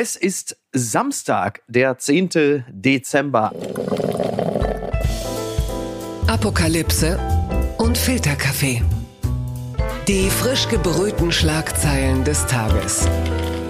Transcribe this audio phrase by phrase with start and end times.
[0.00, 2.64] Es ist Samstag, der 10.
[2.68, 3.52] Dezember.
[6.28, 7.18] Apokalypse
[7.78, 8.80] und Filterkaffee.
[10.06, 13.08] Die frisch gebrühten Schlagzeilen des Tages.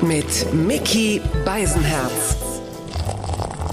[0.02, 2.36] Mit Mickey Beisenherz.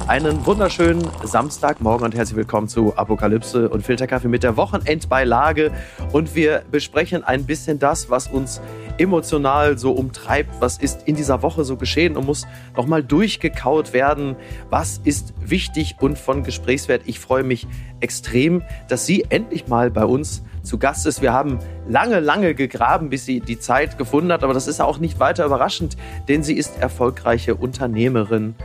[0.08, 5.72] Einen wunderschönen Samstagmorgen und herzlich willkommen zu Apokalypse und Filterkaffee mit der Wochenendbeilage.
[6.12, 8.62] Und wir besprechen ein bisschen das, was uns
[9.00, 12.46] emotional so umtreibt, was ist in dieser Woche so geschehen und muss
[12.78, 14.36] nochmal durchgekaut werden,
[14.70, 17.02] was ist wichtig und von Gesprächswert.
[17.06, 17.68] Ich freue mich
[18.00, 21.22] extrem, dass sie endlich mal bei uns zu Gast ist.
[21.22, 24.98] Wir haben lange, lange gegraben, bis sie die Zeit gefunden hat, aber das ist auch
[24.98, 25.96] nicht weiter überraschend,
[26.28, 28.56] denn sie ist erfolgreiche Unternehmerin,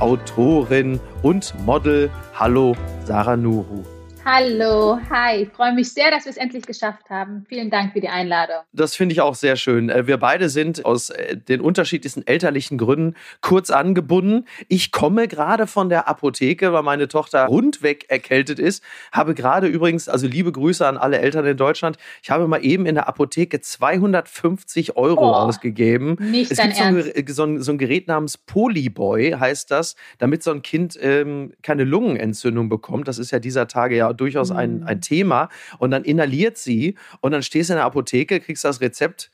[0.00, 2.10] Autorin und Model.
[2.34, 3.99] Hallo, Sarah Nuru.
[4.32, 5.42] Hallo, hi.
[5.42, 7.44] Ich freue mich sehr, dass wir es endlich geschafft haben.
[7.48, 8.58] Vielen Dank für die Einladung.
[8.72, 9.90] Das finde ich auch sehr schön.
[9.90, 14.44] Äh, wir beide sind aus äh, den unterschiedlichsten elterlichen Gründen kurz angebunden.
[14.68, 18.84] Ich komme gerade von der Apotheke, weil meine Tochter rundweg erkältet ist.
[19.10, 22.86] Habe gerade übrigens, also liebe Grüße an alle Eltern in Deutschland, ich habe mal eben
[22.86, 26.16] in der Apotheke 250 Euro oh, ausgegeben.
[26.20, 29.96] Nicht es dein gibt so ein, so, ein, so ein, Gerät namens Polyboy, heißt das,
[30.18, 33.08] damit so ein Kind ähm, keine Lungenentzündung bekommt.
[33.08, 35.02] Das ist ja dieser Tage ja durchaus ein, ein mhm.
[35.02, 35.48] Thema.
[35.78, 39.30] Und dann inhaliert sie und dann stehst du in der Apotheke, kriegst das Rezept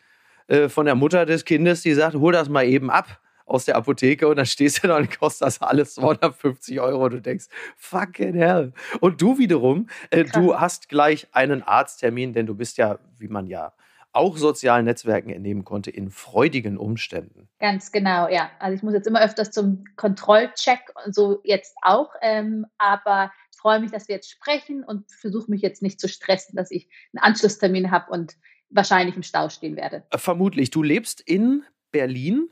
[0.48, 3.76] äh, von der Mutter des Kindes, die sagt, hol das mal eben ab aus der
[3.76, 7.46] Apotheke und dann stehst du da und kostet das alles 250 Euro und du denkst,
[7.76, 8.72] fucking hell.
[9.00, 13.46] Und du wiederum, äh, du hast gleich einen Arzttermin, denn du bist ja, wie man
[13.46, 13.72] ja
[14.12, 17.48] auch sozialen Netzwerken entnehmen konnte, in freudigen Umständen.
[17.60, 18.50] Ganz genau, ja.
[18.58, 23.30] Also ich muss jetzt immer öfters zum Kontrollcheck und so jetzt auch, ähm, aber
[23.66, 26.88] freue mich, dass wir jetzt sprechen und versuche mich jetzt nicht zu stressen, dass ich
[27.12, 28.36] einen Anschlusstermin habe und
[28.70, 30.04] wahrscheinlich im Stau stehen werde.
[30.10, 30.70] Äh, vermutlich.
[30.70, 32.48] Du lebst in Berlin?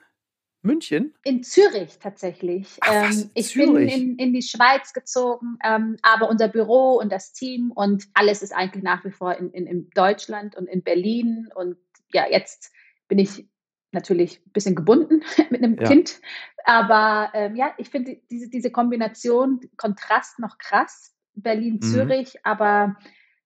[0.63, 1.15] München?
[1.23, 2.79] In Zürich tatsächlich.
[2.81, 3.95] Ach, ähm, ich Zürich.
[3.95, 8.43] bin in, in, die Schweiz gezogen, ähm, aber unser Büro und das Team und alles
[8.43, 11.49] ist eigentlich nach wie vor in, in, in Deutschland und in Berlin.
[11.55, 11.77] Und
[12.13, 12.73] ja, jetzt
[13.07, 13.47] bin ich
[13.95, 15.89] natürlich ein bisschen gebunden mit einem ja.
[15.89, 16.21] Kind.
[16.65, 22.41] Aber ähm, ja, ich finde diese, diese Kombination, Kontrast noch krass, Berlin-Zürich, mhm.
[22.43, 22.97] aber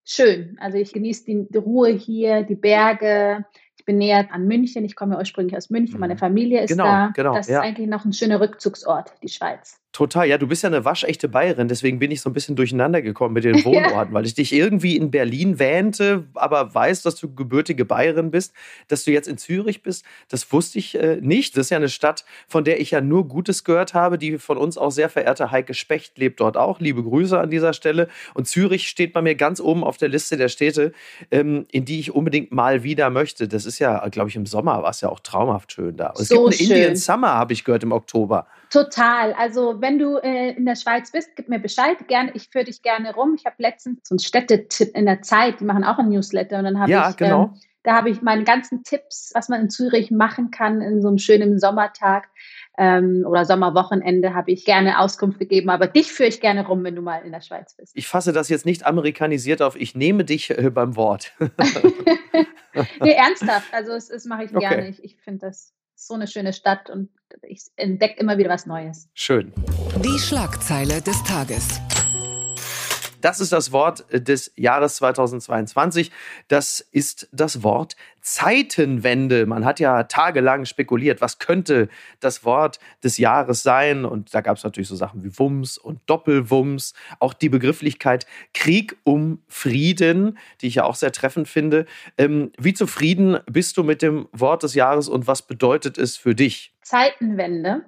[0.04, 0.56] schön.
[0.60, 3.44] Also ich genieße die, die, Ruhe hier, die Berge.
[3.76, 4.84] Ich bin näher an München.
[4.84, 6.00] Ich komme ursprünglich aus München.
[6.00, 6.19] Meine mhm.
[6.19, 7.12] Familie ist genau, da.
[7.14, 7.60] Genau, das ja.
[7.60, 9.81] ist eigentlich noch ein schöner Rückzugsort, die Schweiz.
[9.93, 13.00] Total, ja, du bist ja eine waschechte Bayerin, deswegen bin ich so ein bisschen durcheinander
[13.00, 17.34] gekommen mit den Wohnorten, weil ich dich irgendwie in Berlin wähnte, aber weiß, dass du
[17.34, 18.53] gebürtige Bayerin bist,
[18.88, 21.56] dass du jetzt in Zürich bist, das wusste ich äh, nicht.
[21.56, 24.19] Das ist ja eine Stadt, von der ich ja nur Gutes gehört habe.
[24.19, 26.81] Die von uns auch sehr verehrte Heike Specht lebt dort auch.
[26.81, 28.09] Liebe Grüße an dieser Stelle.
[28.34, 30.93] Und Zürich steht bei mir ganz oben auf der Liste der Städte,
[31.31, 33.49] ähm, in die ich unbedingt mal wieder möchte.
[33.49, 36.10] Das ist ja, glaube ich, im Sommer war es ja auch traumhaft schön da.
[36.10, 38.47] Und es so gibt einen Indian Summer, habe ich gehört, im Oktober.
[38.70, 39.32] Total.
[39.32, 42.08] Also wenn du äh, in der Schweiz bist, gib mir Bescheid.
[42.08, 43.34] Gerne, ich führe dich gerne rum.
[43.36, 46.64] Ich habe letztens so einen Städtetipp in der Zeit, die machen auch ein Newsletter und
[46.64, 47.44] dann habe ja, ich genau.
[47.44, 51.08] ähm, da habe ich meine ganzen Tipps, was man in Zürich machen kann in so
[51.08, 52.28] einem schönen Sommertag
[52.76, 55.70] ähm, oder Sommerwochenende, habe ich gerne Auskunft gegeben.
[55.70, 57.92] Aber dich führe ich gerne rum, wenn du mal in der Schweiz bist.
[57.96, 59.74] Ich fasse das jetzt nicht amerikanisiert auf.
[59.74, 61.32] Ich nehme dich äh, beim Wort.
[63.00, 63.72] nee, ernsthaft.
[63.72, 64.68] Also das, das mache ich okay.
[64.68, 64.88] gerne.
[64.88, 67.10] Ich, ich finde das so eine schöne Stadt und
[67.42, 69.09] ich entdecke immer wieder was Neues.
[69.14, 69.53] Schön.
[70.04, 71.81] Die Schlagzeile des Tages.
[73.20, 76.10] Das ist das Wort des Jahres 2022.
[76.48, 79.46] Das ist das Wort Zeitenwende.
[79.46, 81.88] Man hat ja tagelang spekuliert, was könnte
[82.20, 84.04] das Wort des Jahres sein.
[84.04, 86.94] Und da gab es natürlich so Sachen wie Wumms und Doppelwumms.
[87.20, 91.86] Auch die Begrifflichkeit Krieg um Frieden, die ich ja auch sehr treffend finde.
[92.18, 96.34] Ähm, wie zufrieden bist du mit dem Wort des Jahres und was bedeutet es für
[96.34, 96.74] dich?
[96.82, 97.84] Zeitenwende.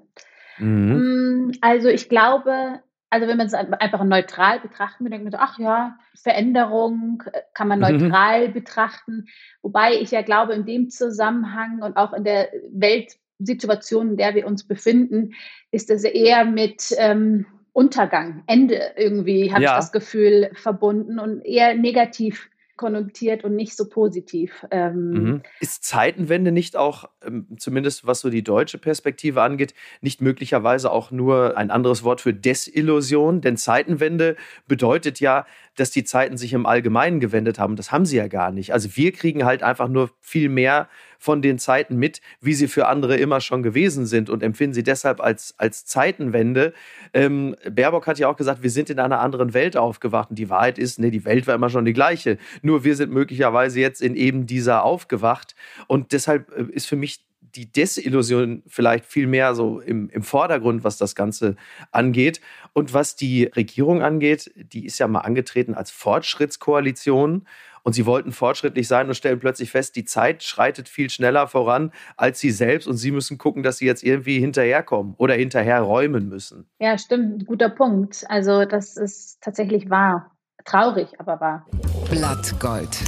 [0.58, 1.48] Mhm.
[1.48, 2.80] Mm, also ich glaube,
[3.10, 7.41] also wenn man es einfach neutral betrachten will, denkt man so, ach ja, Veränderung äh,
[7.54, 7.98] kann man mhm.
[7.98, 8.53] neutral mhm.
[8.53, 9.26] betrachten.
[9.62, 14.47] Wobei ich ja glaube, in dem Zusammenhang und auch in der Weltsituation, in der wir
[14.47, 15.34] uns befinden,
[15.72, 19.70] ist das eher mit ähm, Untergang, Ende irgendwie, habe ja.
[19.70, 22.49] ich das Gefühl, verbunden und eher negativ
[22.81, 24.67] konnotiert und nicht so positiv.
[24.71, 25.43] Ähm mhm.
[25.61, 31.11] Ist Zeitenwende nicht auch, ähm, zumindest was so die deutsche Perspektive angeht, nicht möglicherweise auch
[31.11, 33.43] nur ein anderes Wort für Desillusion?
[33.43, 34.35] Denn Zeitenwende
[34.67, 35.44] bedeutet ja,
[35.77, 37.77] dass die Zeiten sich im Allgemeinen gewendet haben.
[37.77, 38.73] Das haben sie ja gar nicht.
[38.73, 40.88] Also wir kriegen halt einfach nur viel mehr
[41.20, 44.82] von den Zeiten mit, wie sie für andere immer schon gewesen sind und empfinden sie
[44.82, 46.72] deshalb als, als Zeitenwende.
[47.12, 50.31] Ähm, Baerbock hat ja auch gesagt, wir sind in einer anderen Welt aufgewacht.
[50.31, 52.38] Und die Wahrheit ist, nee, die Welt war immer schon die gleiche.
[52.62, 55.55] Nur wir sind möglicherweise jetzt in eben dieser aufgewacht.
[55.87, 57.20] Und deshalb äh, ist für mich
[57.55, 61.56] die Desillusion vielleicht viel mehr so im, im Vordergrund, was das Ganze
[61.90, 62.40] angeht.
[62.72, 67.46] Und was die Regierung angeht, die ist ja mal angetreten als Fortschrittskoalition.
[67.82, 71.93] Und sie wollten fortschrittlich sein und stellen plötzlich fest, die Zeit schreitet viel schneller voran
[72.17, 76.29] als sie selbst und sie müssen gucken, dass sie jetzt irgendwie hinterherkommen oder hinterher räumen
[76.29, 76.69] müssen.
[76.79, 77.47] Ja, stimmt.
[77.47, 78.25] Guter Punkt.
[78.29, 80.31] Also, das ist tatsächlich wahr.
[80.65, 81.67] Traurig, aber wahr.
[82.11, 82.99] Blattgold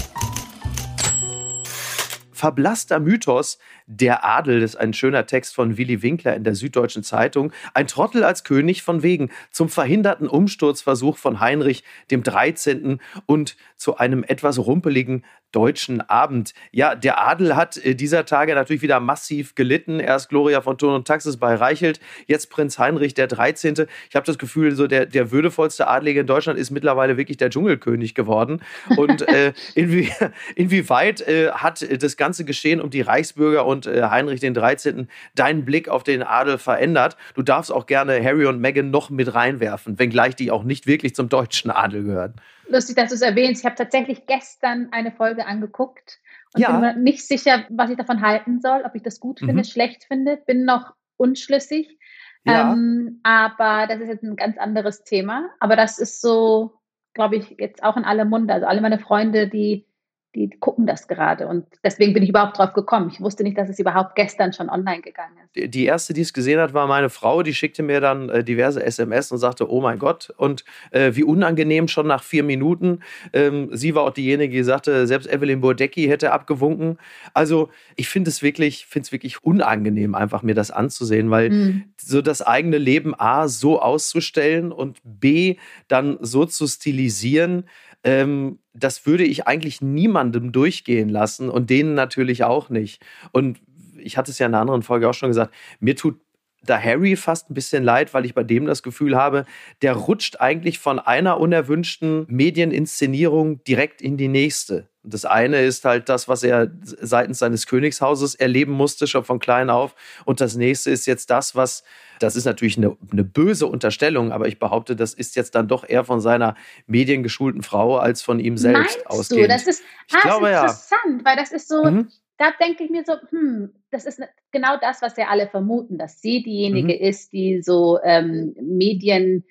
[2.42, 3.58] verblasster Mythos,
[3.96, 7.52] der Adel, das ist ein schöner Text von Willy Winkler in der Süddeutschen Zeitung.
[7.74, 13.00] Ein Trottel als König von wegen zum verhinderten Umsturzversuch von Heinrich dem 13.
[13.26, 16.54] und zu einem etwas rumpeligen deutschen Abend.
[16.72, 20.00] Ja, der Adel hat äh, dieser Tage natürlich wieder massiv gelitten.
[20.00, 23.86] Erst Gloria von Thurn und Taxis bei Reichelt, jetzt Prinz Heinrich der 13.
[24.08, 27.50] Ich habe das Gefühl, so der, der würdevollste Adlige in Deutschland ist mittlerweile wirklich der
[27.50, 28.62] Dschungelkönig geworden.
[28.96, 30.10] Und äh, inwie,
[30.56, 35.08] inwieweit äh, hat das ganze Geschehen um die Reichsbürger und äh, Heinrich den 13.
[35.34, 37.16] deinen Blick auf den Adel verändert?
[37.34, 41.14] Du darfst auch gerne Harry und Meghan noch mit reinwerfen, wenngleich die auch nicht wirklich
[41.14, 42.34] zum deutschen Adel gehören
[42.72, 43.60] lustig, dass du es erwähnst.
[43.60, 46.18] Ich habe tatsächlich gestern eine Folge angeguckt
[46.54, 46.72] und ja.
[46.72, 49.64] bin mir nicht sicher, was ich davon halten soll, ob ich das gut finde, mhm.
[49.64, 50.38] schlecht finde.
[50.38, 51.98] Bin noch unschlüssig.
[52.44, 52.72] Ja.
[52.72, 55.50] Ähm, aber das ist jetzt ein ganz anderes Thema.
[55.60, 56.80] Aber das ist so,
[57.14, 58.54] glaube ich, jetzt auch in aller Munde.
[58.54, 59.86] Also alle meine Freunde, die
[60.34, 61.46] die gucken das gerade.
[61.46, 63.10] Und deswegen bin ich überhaupt drauf gekommen.
[63.12, 65.74] Ich wusste nicht, dass es überhaupt gestern schon online gegangen ist.
[65.74, 67.42] Die erste, die es gesehen hat, war meine Frau.
[67.42, 70.32] Die schickte mir dann äh, diverse SMS und sagte, oh mein Gott.
[70.38, 73.00] Und äh, wie unangenehm schon nach vier Minuten.
[73.34, 76.98] Ähm, sie war auch diejenige, die sagte, selbst Evelyn Burdecki hätte abgewunken.
[77.34, 81.84] Also ich finde es wirklich, finde es wirklich unangenehm, einfach mir das anzusehen, weil mhm.
[81.98, 85.56] so das eigene Leben A so auszustellen und B
[85.88, 87.64] dann so zu stilisieren,
[88.04, 93.02] ähm, das würde ich eigentlich niemandem durchgehen lassen und denen natürlich auch nicht.
[93.32, 93.60] Und
[93.98, 96.18] ich hatte es ja in einer anderen Folge auch schon gesagt, mir tut
[96.64, 99.44] da Harry fast ein bisschen leid, weil ich bei dem das Gefühl habe,
[99.82, 104.88] der rutscht eigentlich von einer unerwünschten Medieninszenierung direkt in die nächste.
[105.04, 109.68] Das eine ist halt das, was er seitens seines Königshauses erleben musste, schon von klein
[109.68, 109.96] auf.
[110.24, 111.82] Und das nächste ist jetzt das, was,
[112.20, 115.88] das ist natürlich eine, eine böse Unterstellung, aber ich behaupte, das ist jetzt dann doch
[115.88, 116.54] eher von seiner
[116.86, 119.44] mediengeschulten Frau als von ihm selbst Meinst ausgehend.
[119.44, 119.48] Du?
[119.48, 121.24] Das ist, ich ah, glaube, ist interessant, ja.
[121.24, 122.08] weil das ist so, mhm.
[122.38, 124.20] Da denke ich mir so, hm, das ist
[124.50, 127.00] genau das, was ja alle vermuten, dass sie diejenige mhm.
[127.00, 129.44] ist, die so ähm, Medien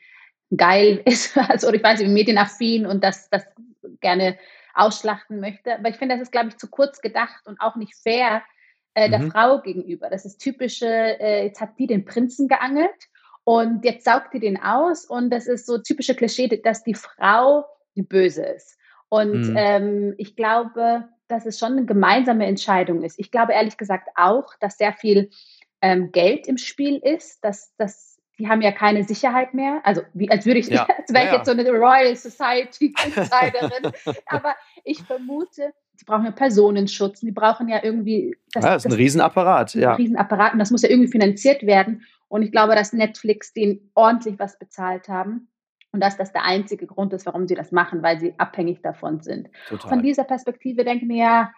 [0.56, 3.46] geil ist, also, oder ich weiß nicht, medienaffin und das, das
[4.00, 4.38] gerne
[4.74, 5.76] ausschlachten möchte.
[5.76, 8.42] Aber ich finde, das ist, glaube ich, zu kurz gedacht und auch nicht fair
[8.94, 9.32] äh, der mhm.
[9.32, 10.10] Frau gegenüber.
[10.10, 12.90] Das ist typische, äh, jetzt hat die den Prinzen geangelt
[13.44, 17.66] und jetzt saugt die den aus und das ist so typische Klischee, dass die Frau
[17.96, 18.78] die Böse ist.
[19.10, 19.56] Und mhm.
[19.58, 23.20] ähm, ich glaube, dass es schon eine gemeinsame Entscheidung ist.
[23.20, 25.30] Ich glaube ehrlich gesagt auch, dass sehr viel
[25.82, 29.82] ähm, Geld im Spiel ist, dass, dass die haben ja keine Sicherheit mehr.
[29.84, 30.88] Also wie, als würde ich, ja.
[30.98, 33.92] als wäre ich ja, jetzt so eine Royal Society Insiderin.
[34.28, 38.36] Aber ich vermute, die brauchen ja Personenschutz, die brauchen ja irgendwie.
[38.52, 39.76] Das, ja, das ist ein das, Riesenapparat.
[39.76, 39.92] Ja.
[39.92, 42.04] Ein Riesenapparat und das muss ja irgendwie finanziert werden.
[42.28, 45.50] Und ich glaube, dass Netflix denen ordentlich was bezahlt haben.
[45.92, 49.22] Und dass das der einzige Grund ist, warum sie das machen, weil sie abhängig davon
[49.22, 49.50] sind.
[49.68, 49.90] Total.
[49.90, 51.52] Von dieser Perspektive denke ich mir, ja,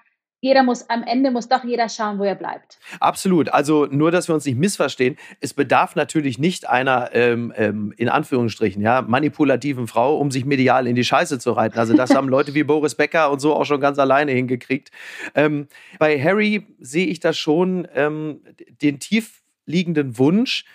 [0.44, 2.78] jeder muss, am Ende muss doch jeder schauen, wo er bleibt.
[3.00, 3.48] Absolut.
[3.48, 5.16] Also nur, dass wir uns nicht missverstehen.
[5.40, 10.86] Es bedarf natürlich nicht einer, ähm, ähm, in Anführungsstrichen, ja, manipulativen Frau, um sich medial
[10.86, 11.80] in die Scheiße zu reiten.
[11.80, 14.92] Also das haben Leute wie Boris Becker und so auch schon ganz alleine hingekriegt.
[15.34, 18.42] Ähm, bei Harry sehe ich da schon ähm,
[18.82, 20.66] den tief liegenden Wunsch,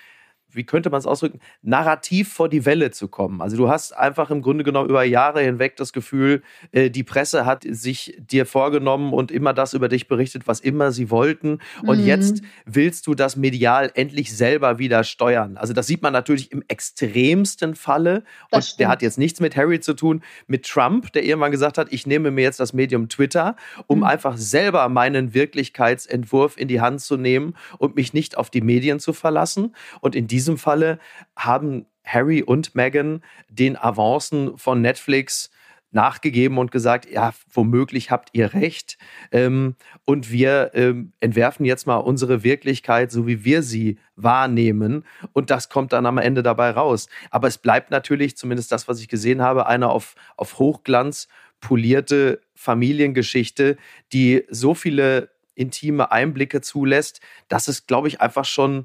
[0.51, 3.43] wie könnte man es ausdrücken, narrativ vor die Welle zu kommen.
[3.43, 7.45] Also du hast einfach im Grunde genommen über Jahre hinweg das Gefühl, äh, die Presse
[7.47, 11.59] hat sich dir vorgenommen und immer das über dich berichtet, was immer sie wollten.
[11.85, 12.07] Und mhm.
[12.07, 15.57] jetzt willst du das medial endlich selber wieder steuern.
[15.57, 18.25] Also das sieht man natürlich im extremsten Falle.
[18.51, 18.81] Das und stimmt.
[18.81, 22.07] der hat jetzt nichts mit Harry zu tun, mit Trump, der irgendwann gesagt hat, ich
[22.07, 24.05] nehme mir jetzt das Medium Twitter, um mhm.
[24.05, 28.99] einfach selber meinen Wirklichkeitsentwurf in die Hand zu nehmen und mich nicht auf die Medien
[29.01, 29.75] zu verlassen.
[30.01, 30.99] Und in diesem Falle
[31.37, 35.51] haben Harry und Meghan den Avancen von Netflix
[35.91, 38.99] nachgegeben und gesagt, ja, womöglich habt ihr recht.
[39.33, 39.75] Ähm,
[40.05, 45.05] und wir ähm, entwerfen jetzt mal unsere Wirklichkeit, so wie wir sie wahrnehmen.
[45.33, 47.09] Und das kommt dann am Ende dabei raus.
[47.31, 51.29] Aber es bleibt natürlich, zumindest das, was ich gesehen habe, eine auf, auf Hochglanz
[51.61, 53.77] polierte Familiengeschichte,
[54.13, 58.85] die so viele intime Einblicke zulässt, dass es, glaube ich, einfach schon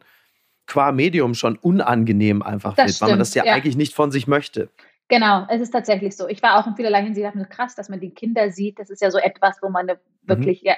[0.67, 3.93] qua Medium schon unangenehm einfach das wird, stimmt, weil man das ja, ja, eigentlich nicht
[3.93, 4.69] von sich möchte.
[5.09, 6.27] Genau, es ist tatsächlich so.
[6.27, 8.79] Ich war auch in vielerlei Hinsicht krass, dass man die Kinder sieht.
[8.79, 9.91] Das ist ja so etwas, wo man
[10.23, 10.69] wirklich, mhm.
[10.69, 10.75] ja,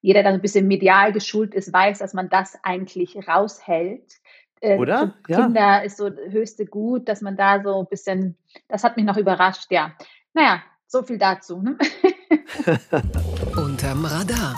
[0.00, 4.14] jeder, der ein bisschen medial geschult ist, weiß, dass man das eigentlich raushält.
[4.60, 5.14] Äh, Oder?
[5.28, 5.44] Ja.
[5.44, 8.36] Kinder ist so höchste Gut, dass man da so ein bisschen,
[8.68, 9.92] das hat mich noch überrascht, ja.
[10.32, 11.60] Naja, so viel dazu.
[11.60, 11.76] Ne?
[13.56, 14.56] Unterm Radar.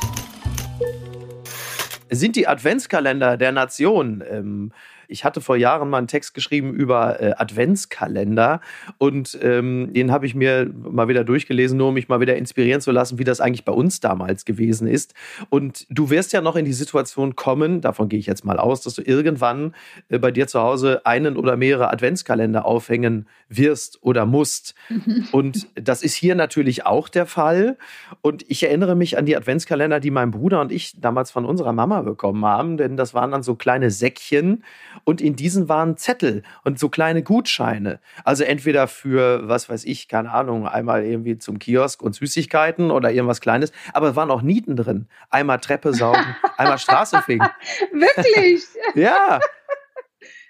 [2.10, 4.72] Sind die Adventskalender der Nation ähm,
[5.08, 8.60] ich hatte vor Jahren mal einen Text geschrieben über äh, Adventskalender
[8.98, 12.80] und ähm, den habe ich mir mal wieder durchgelesen, nur um mich mal wieder inspirieren
[12.80, 15.14] zu lassen, wie das eigentlich bei uns damals gewesen ist.
[15.48, 18.82] Und du wirst ja noch in die Situation kommen, davon gehe ich jetzt mal aus,
[18.82, 19.74] dass du irgendwann
[20.10, 24.74] äh, bei dir zu Hause einen oder mehrere Adventskalender aufhängen wirst oder musst.
[25.32, 27.78] Und das ist hier natürlich auch der Fall.
[28.20, 31.72] Und ich erinnere mich an die Adventskalender, die mein Bruder und ich damals von unserer
[31.72, 34.64] Mama bekommen haben, denn das waren dann so kleine Säckchen
[35.08, 37.98] und in diesen waren Zettel und so kleine Gutscheine.
[38.24, 43.10] Also entweder für, was weiß ich, keine Ahnung, einmal irgendwie zum Kiosk und Süßigkeiten oder
[43.10, 45.08] irgendwas Kleines, aber es waren auch Nieten drin.
[45.30, 47.48] Einmal Treppe saugen, einmal Straße fegen.
[47.90, 48.64] Wirklich?
[48.94, 49.40] ja.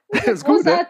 [0.09, 0.88] Das ist gut, ne?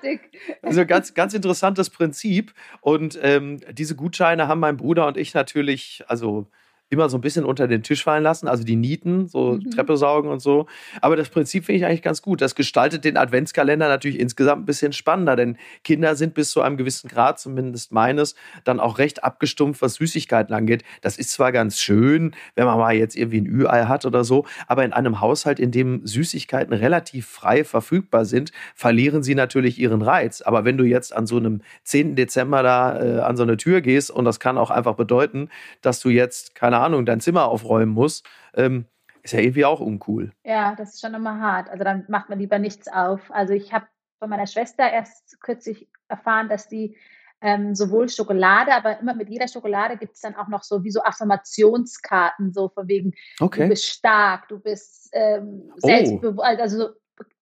[0.62, 2.54] Also ganz, ganz interessantes Prinzip.
[2.80, 6.46] Und ähm, diese Gutscheine haben mein Bruder und ich natürlich, also
[6.90, 9.70] immer so ein bisschen unter den Tisch fallen lassen, also die Nieten, so mhm.
[9.70, 10.66] Treppe saugen und so.
[11.00, 12.40] Aber das Prinzip finde ich eigentlich ganz gut.
[12.40, 16.76] Das gestaltet den Adventskalender natürlich insgesamt ein bisschen spannender, denn Kinder sind bis zu einem
[16.76, 20.82] gewissen Grad, zumindest meines, dann auch recht abgestumpft, was Süßigkeiten angeht.
[21.02, 24.46] Das ist zwar ganz schön, wenn man mal jetzt irgendwie ein Ü-Ei hat oder so,
[24.66, 30.02] aber in einem Haushalt, in dem Süßigkeiten relativ frei verfügbar sind, verlieren sie natürlich ihren
[30.02, 30.40] Reiz.
[30.40, 32.16] Aber wenn du jetzt an so einem 10.
[32.16, 35.50] Dezember da äh, an so eine Tür gehst und das kann auch einfach bedeuten,
[35.82, 38.22] dass du jetzt, keine keine Ahnung, dein Zimmer aufräumen muss,
[38.54, 38.86] ähm,
[39.22, 40.32] ist ja irgendwie auch uncool.
[40.44, 41.68] Ja, das ist schon immer hart.
[41.70, 43.20] Also dann macht man lieber nichts auf.
[43.30, 43.86] Also ich habe
[44.20, 46.96] von meiner Schwester erst kürzlich erfahren, dass die
[47.40, 50.90] ähm, sowohl Schokolade, aber immer mit jeder Schokolade gibt es dann auch noch so wie
[50.90, 53.62] so Affirmationskarten, so von wegen, okay.
[53.62, 56.42] du bist stark, du bist ähm, selbstbewusst, oh.
[56.42, 56.88] also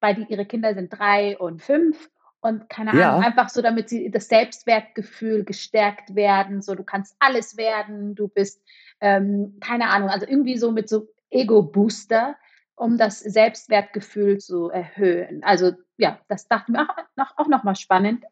[0.00, 3.19] weil die, ihre Kinder sind drei und fünf und keine Ahnung, ja.
[3.19, 8.62] einfach so, damit sie das Selbstwertgefühl gestärkt werden, so du kannst alles werden, du bist
[9.00, 12.37] ähm, keine Ahnung, also irgendwie so mit so Ego-Booster,
[12.75, 15.43] um das Selbstwertgefühl zu erhöhen.
[15.43, 18.25] Also ja, das dachten wir auch noch, auch noch mal spannend.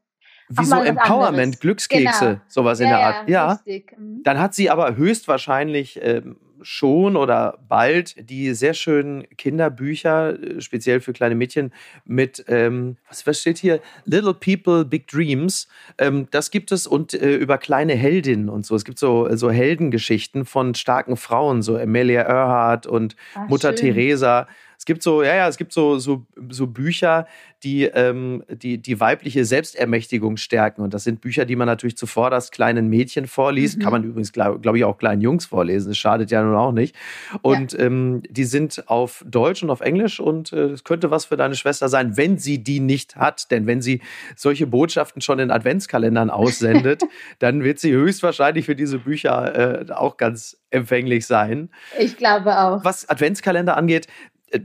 [0.49, 2.41] Wie so Empowerment, Glückskekse, genau.
[2.49, 3.29] sowas in ja, der Art.
[3.29, 3.81] Ja, ja.
[3.97, 4.23] Mhm.
[4.25, 11.01] Dann hat sie aber höchstwahrscheinlich ähm, schon oder bald die sehr schönen Kinderbücher, äh, speziell
[11.01, 11.73] für kleine Mädchen,
[12.05, 13.81] mit, ähm, was, was steht hier?
[14.05, 15.69] Little People, Big Dreams.
[15.99, 18.75] Ähm, das gibt es und äh, über kleine Heldinnen und so.
[18.75, 23.95] Es gibt so, so Heldengeschichten von starken Frauen, so Amelia Earhart und Ach, Mutter schön.
[23.95, 24.49] Teresa.
[24.85, 27.27] Es gibt so, ja, ja, es gibt so, so, so Bücher,
[27.63, 30.83] die, ähm, die die weibliche Selbstermächtigung stärken.
[30.83, 33.79] Und das sind Bücher, die man natürlich zuvor das kleinen Mädchen vorliest.
[33.79, 33.83] Mhm.
[33.83, 35.89] Kann man übrigens, glaube glaub ich, auch kleinen Jungs vorlesen.
[35.89, 36.95] Das schadet ja nun auch nicht.
[37.41, 37.79] Und ja.
[37.79, 41.39] ähm, die sind auf Deutsch und auf Englisch und äh, es äh, könnte was für
[41.39, 43.51] deine Schwester sein, wenn sie die nicht hat.
[43.51, 44.03] Denn wenn sie
[44.37, 47.01] solche Botschaften schon in Adventskalendern aussendet,
[47.39, 51.71] dann wird sie höchstwahrscheinlich für diese Bücher äh, auch ganz empfänglich sein.
[51.99, 52.85] Ich glaube auch.
[52.85, 54.09] Was Adventskalender angeht,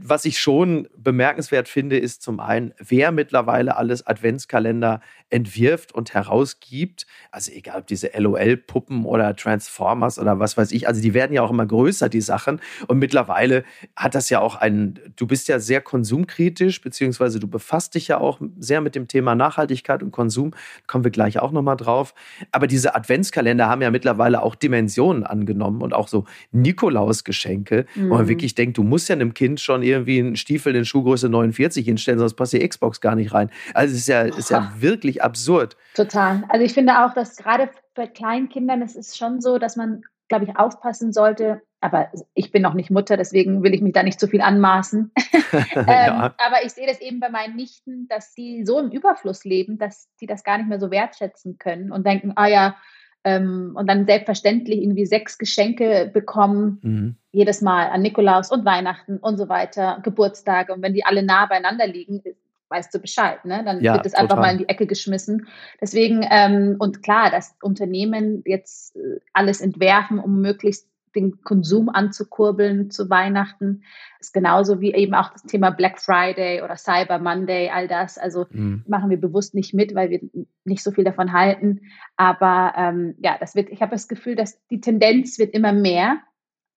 [0.02, 7.06] was ich schon bemerkenswert finde, ist zum einen, wer mittlerweile alles Adventskalender entwirft und herausgibt.
[7.30, 11.42] Also egal ob diese LOL-Puppen oder Transformers oder was weiß ich, also die werden ja
[11.42, 12.60] auch immer größer, die Sachen.
[12.88, 13.64] Und mittlerweile
[13.96, 18.18] hat das ja auch einen, du bist ja sehr konsumkritisch, beziehungsweise du befasst dich ja
[18.18, 20.52] auch sehr mit dem Thema Nachhaltigkeit und Konsum.
[20.86, 22.14] kommen wir gleich auch nochmal drauf.
[22.50, 28.10] Aber diese Adventskalender haben ja mittlerweile auch Dimensionen angenommen und auch so Nikolausgeschenke, mhm.
[28.10, 28.28] wo man mhm.
[28.28, 32.18] wirklich denkt, du musst ja einem Kind schon irgendwie einen Stiefel in Schuhgröße 49 hinstellen,
[32.18, 33.50] sonst passt die Xbox gar nicht rein.
[33.74, 35.76] Also es ist ja, ist ja wirklich absurd.
[35.94, 36.44] Total.
[36.48, 40.02] Also ich finde auch, dass gerade bei kleinen Kindern, es ist schon so, dass man,
[40.28, 41.62] glaube ich, aufpassen sollte.
[41.80, 45.12] Aber ich bin noch nicht Mutter, deswegen will ich mich da nicht zu viel anmaßen.
[45.74, 46.34] ähm, ja.
[46.38, 50.08] Aber ich sehe das eben bei meinen Nichten, dass die so im Überfluss leben, dass
[50.20, 52.76] die das gar nicht mehr so wertschätzen können und denken, ah ja,
[53.24, 57.16] ähm, und dann selbstverständlich irgendwie sechs Geschenke bekommen, mhm.
[57.32, 60.72] jedes Mal an Nikolaus und Weihnachten und so weiter, Geburtstage.
[60.72, 62.22] Und wenn die alle nah beieinander liegen,
[62.70, 63.62] weißt du Bescheid, ne?
[63.64, 65.48] Dann ja, wird es einfach mal in die Ecke geschmissen.
[65.80, 72.90] Deswegen, ähm, und klar, dass Unternehmen jetzt äh, alles entwerfen, um möglichst den Konsum anzukurbeln
[72.90, 73.82] zu Weihnachten,
[74.20, 78.16] ist genauso wie eben auch das Thema Black Friday oder Cyber Monday, all das.
[78.16, 78.84] Also mhm.
[78.86, 80.20] machen wir bewusst nicht mit, weil wir
[80.64, 81.80] nicht so viel davon halten.
[82.16, 86.18] Aber ähm, ja, das wird, ich habe das Gefühl, dass die Tendenz wird immer mehr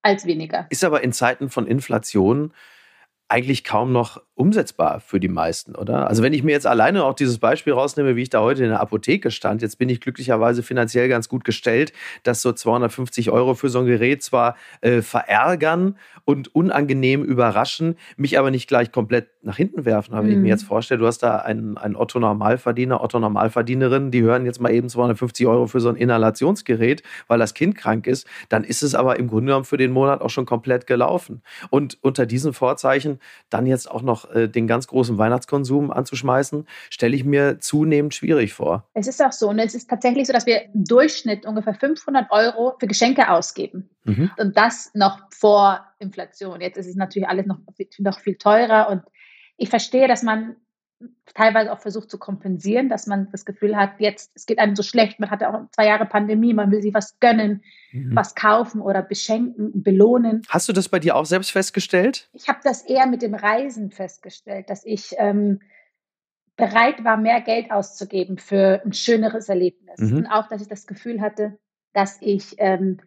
[0.01, 0.65] als weniger.
[0.69, 2.53] Ist aber in Zeiten von Inflation
[3.27, 6.07] eigentlich kaum noch umsetzbar für die meisten, oder?
[6.07, 8.69] Also wenn ich mir jetzt alleine auch dieses Beispiel rausnehme, wie ich da heute in
[8.69, 13.53] der Apotheke stand, jetzt bin ich glücklicherweise finanziell ganz gut gestellt, dass so 250 Euro
[13.53, 19.27] für so ein Gerät zwar äh, verärgern und unangenehm überraschen, mich aber nicht gleich komplett
[19.43, 20.13] nach hinten werfen.
[20.13, 20.25] Aber mhm.
[20.25, 20.47] wenn ich mir mhm.
[20.47, 24.71] jetzt vorstelle, du hast da einen, einen Otto Normalverdiener, Otto Normalverdienerin, die hören jetzt mal
[24.71, 28.95] eben 250 Euro für so ein Inhalationsgerät, weil das Kind krank ist, dann ist es
[28.95, 31.43] aber im Grunde genommen für den Monat auch schon komplett gelaufen.
[31.69, 37.15] Und unter diesen Vorzeichen dann jetzt auch noch äh, den ganz großen Weihnachtskonsum anzuschmeißen, stelle
[37.15, 38.87] ich mir zunehmend schwierig vor.
[38.93, 39.49] Es ist auch so.
[39.49, 43.89] Und es ist tatsächlich so, dass wir im Durchschnitt ungefähr 500 Euro für Geschenke ausgeben.
[44.03, 44.31] Mhm.
[44.37, 46.61] Und das noch vor Inflation.
[46.61, 47.59] Jetzt ist es natürlich alles noch,
[47.99, 48.89] noch viel teurer.
[48.89, 49.03] Und
[49.57, 50.55] ich verstehe, dass man
[51.33, 54.83] teilweise auch versucht zu kompensieren, dass man das Gefühl hat, jetzt, es geht einem so
[54.83, 58.15] schlecht, man hatte auch zwei Jahre Pandemie, man will sich was gönnen, mhm.
[58.15, 60.41] was kaufen oder beschenken, belohnen.
[60.49, 62.29] Hast du das bei dir auch selbst festgestellt?
[62.33, 65.59] Ich habe das eher mit dem Reisen festgestellt, dass ich ähm,
[66.55, 69.99] bereit war, mehr Geld auszugeben für ein schöneres Erlebnis.
[69.99, 70.17] Mhm.
[70.17, 71.57] Und auch, dass ich das Gefühl hatte,
[71.93, 72.99] dass ich ähm,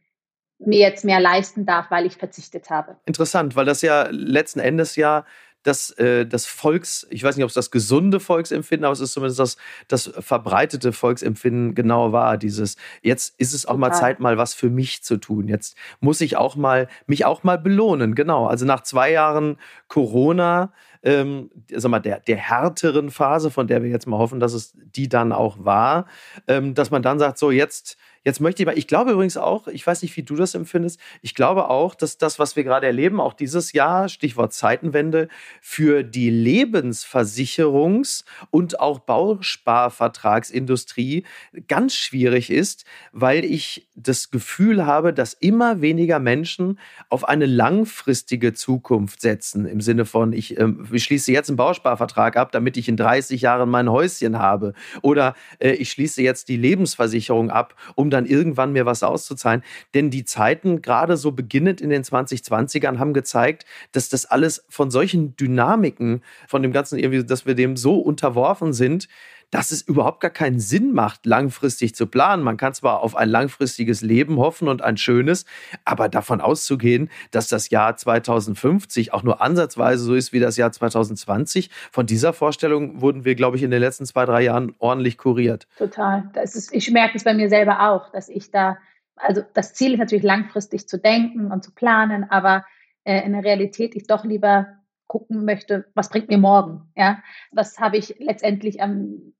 [0.58, 2.96] mir jetzt mehr leisten darf, weil ich verzichtet habe.
[3.04, 5.24] Interessant, weil das ja letzten Endes ja
[5.66, 9.12] das, äh, das Volks, ich weiß nicht, ob es das gesunde Volksempfinden, aber es ist
[9.12, 9.56] zumindest das,
[9.88, 12.38] das verbreitete Volksempfinden genau war.
[12.38, 13.90] Dieses, jetzt ist es auch Total.
[13.90, 15.48] mal Zeit, mal was für mich zu tun.
[15.48, 18.14] Jetzt muss ich auch mal, mich auch mal belohnen.
[18.14, 18.46] Genau.
[18.46, 19.56] Also nach zwei Jahren
[19.88, 24.52] Corona, ähm, sag mal, der, der härteren Phase, von der wir jetzt mal hoffen, dass
[24.52, 26.06] es die dann auch war,
[26.46, 29.68] ähm, dass man dann sagt, so jetzt, Jetzt möchte ich mal, ich glaube übrigens auch,
[29.68, 32.84] ich weiß nicht, wie du das empfindest, ich glaube auch, dass das, was wir gerade
[32.84, 35.28] erleben, auch dieses Jahr, Stichwort Zeitenwende,
[35.60, 41.22] für die Lebensversicherungs- und auch Bausparvertragsindustrie
[41.68, 48.54] ganz schwierig ist, weil ich das Gefühl habe, dass immer weniger Menschen auf eine langfristige
[48.54, 52.88] Zukunft setzen, im Sinne von, ich, äh, ich schließe jetzt einen Bausparvertrag ab, damit ich
[52.88, 54.74] in 30 Jahren mein Häuschen habe.
[55.02, 59.62] Oder äh, ich schließe jetzt die Lebensversicherung ab, um dann irgendwann mir was auszuzahlen.
[59.94, 64.90] Denn die Zeiten, gerade so beginnend in den 2020ern, haben gezeigt, dass das alles von
[64.90, 69.08] solchen Dynamiken, von dem Ganzen irgendwie, dass wir dem so unterworfen sind,
[69.50, 72.42] dass es überhaupt gar keinen Sinn macht, langfristig zu planen.
[72.42, 75.44] Man kann zwar auf ein langfristiges Leben hoffen und ein schönes,
[75.84, 80.72] aber davon auszugehen, dass das Jahr 2050 auch nur ansatzweise so ist wie das Jahr
[80.72, 85.18] 2020, von dieser Vorstellung wurden wir, glaube ich, in den letzten zwei, drei Jahren ordentlich
[85.18, 85.66] kuriert.
[85.78, 86.28] Total.
[86.42, 88.78] Ist, ich merke es bei mir selber auch, dass ich da,
[89.16, 92.64] also das Ziel ist natürlich langfristig zu denken und zu planen, aber
[93.04, 94.66] äh, in der Realität ich doch lieber
[95.06, 99.34] gucken möchte, was bringt mir morgen, ja, was habe ich letztendlich am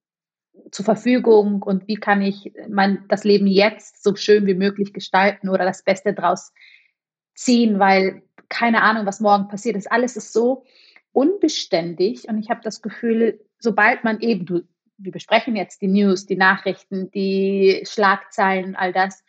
[0.70, 5.48] zur Verfügung und wie kann ich mein, das Leben jetzt so schön wie möglich gestalten
[5.48, 6.52] oder das Beste draus
[7.34, 9.90] ziehen, weil keine Ahnung, was morgen passiert ist.
[9.90, 10.64] Alles ist so
[11.12, 14.62] unbeständig und ich habe das Gefühl, sobald man eben, du,
[14.98, 19.24] wir besprechen jetzt die News, die Nachrichten, die Schlagzeilen, all das.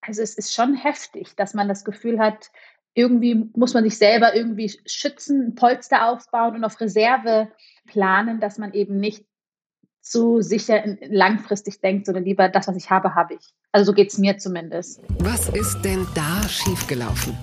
[0.00, 2.50] Also es ist schon heftig, dass man das Gefühl hat,
[2.94, 7.50] irgendwie muss man sich selber irgendwie schützen, Polster aufbauen und auf Reserve
[7.86, 9.24] planen, dass man eben nicht
[10.02, 13.54] zu sicher langfristig denkt, sondern lieber das, was ich habe, habe ich.
[13.70, 15.00] Also so geht es mir zumindest.
[15.20, 17.36] Was ist denn da schiefgelaufen?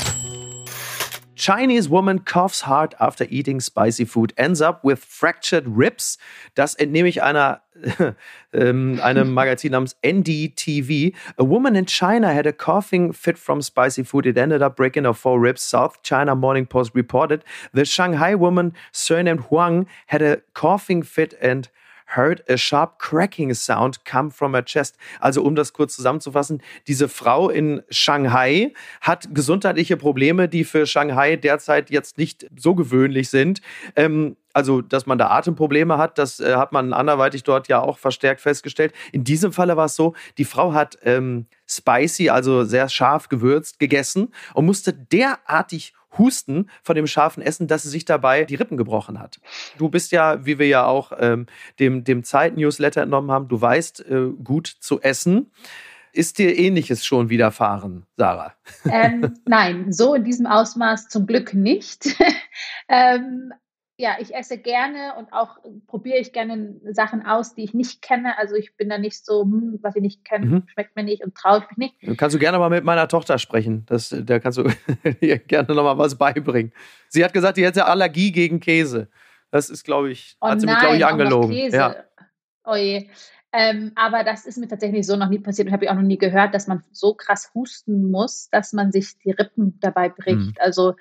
[1.40, 6.18] Chinese woman coughs hard after eating spicy food, ends up with fractured ribs.
[6.54, 7.62] Das entnehme ich einer,
[8.54, 11.16] ähm, einem Magazin namens NDTV.
[11.38, 14.26] A woman in China had a coughing fit from spicy food.
[14.26, 15.62] It ended up breaking her four ribs.
[15.62, 21.70] South China Morning Post reported the Shanghai woman surnamed Huang had a coughing fit and
[22.16, 24.98] heard a sharp cracking sound come from her chest.
[25.20, 31.36] Also um das kurz zusammenzufassen, diese Frau in Shanghai hat gesundheitliche Probleme, die für Shanghai
[31.36, 33.62] derzeit jetzt nicht so gewöhnlich sind.
[33.96, 38.00] Ähm, also, dass man da Atemprobleme hat, das äh, hat man anderweitig dort ja auch
[38.00, 38.94] verstärkt festgestellt.
[39.12, 43.80] In diesem Falle war es so, die Frau hat ähm, spicy, also sehr scharf gewürzt,
[43.80, 48.78] gegessen und musste derartig Husten von dem scharfen Essen, dass sie sich dabei die Rippen
[48.78, 49.40] gebrochen hat.
[49.78, 51.46] Du bist ja, wie wir ja auch ähm,
[51.80, 55.52] dem, dem Zeit-Newsletter entnommen haben, du weißt äh, gut zu essen.
[56.12, 58.54] Ist dir ähnliches schon widerfahren, Sarah?
[58.90, 62.16] Ähm, nein, so in diesem Ausmaß zum Glück nicht.
[62.90, 63.54] ähm,
[64.00, 65.58] ja, ich esse gerne und auch
[65.88, 68.38] probiere ich gerne Sachen aus, die ich nicht kenne.
[68.38, 70.64] Also ich bin da nicht so, hm, was ich nicht kenne, mhm.
[70.68, 72.18] schmeckt mir nicht und traue ich mich nicht.
[72.18, 73.86] Kannst du gerne mal mit meiner Tochter sprechen.
[73.88, 74.70] Das, da kannst du
[75.20, 76.72] ihr gerne noch mal was beibringen.
[77.10, 79.10] Sie hat gesagt, die hätte Allergie gegen Käse.
[79.52, 81.52] Das ist, glaube ich, oh hat sie nein, mich, glaube ich, angelogen.
[81.52, 81.76] Käse.
[81.76, 81.96] Ja.
[82.64, 83.10] Oh je.
[83.52, 86.04] Ähm, aber das ist mir tatsächlich so noch nie passiert und habe ich auch noch
[86.04, 90.38] nie gehört, dass man so krass husten muss, dass man sich die Rippen dabei bricht.
[90.38, 90.54] Mhm.
[90.60, 90.94] Also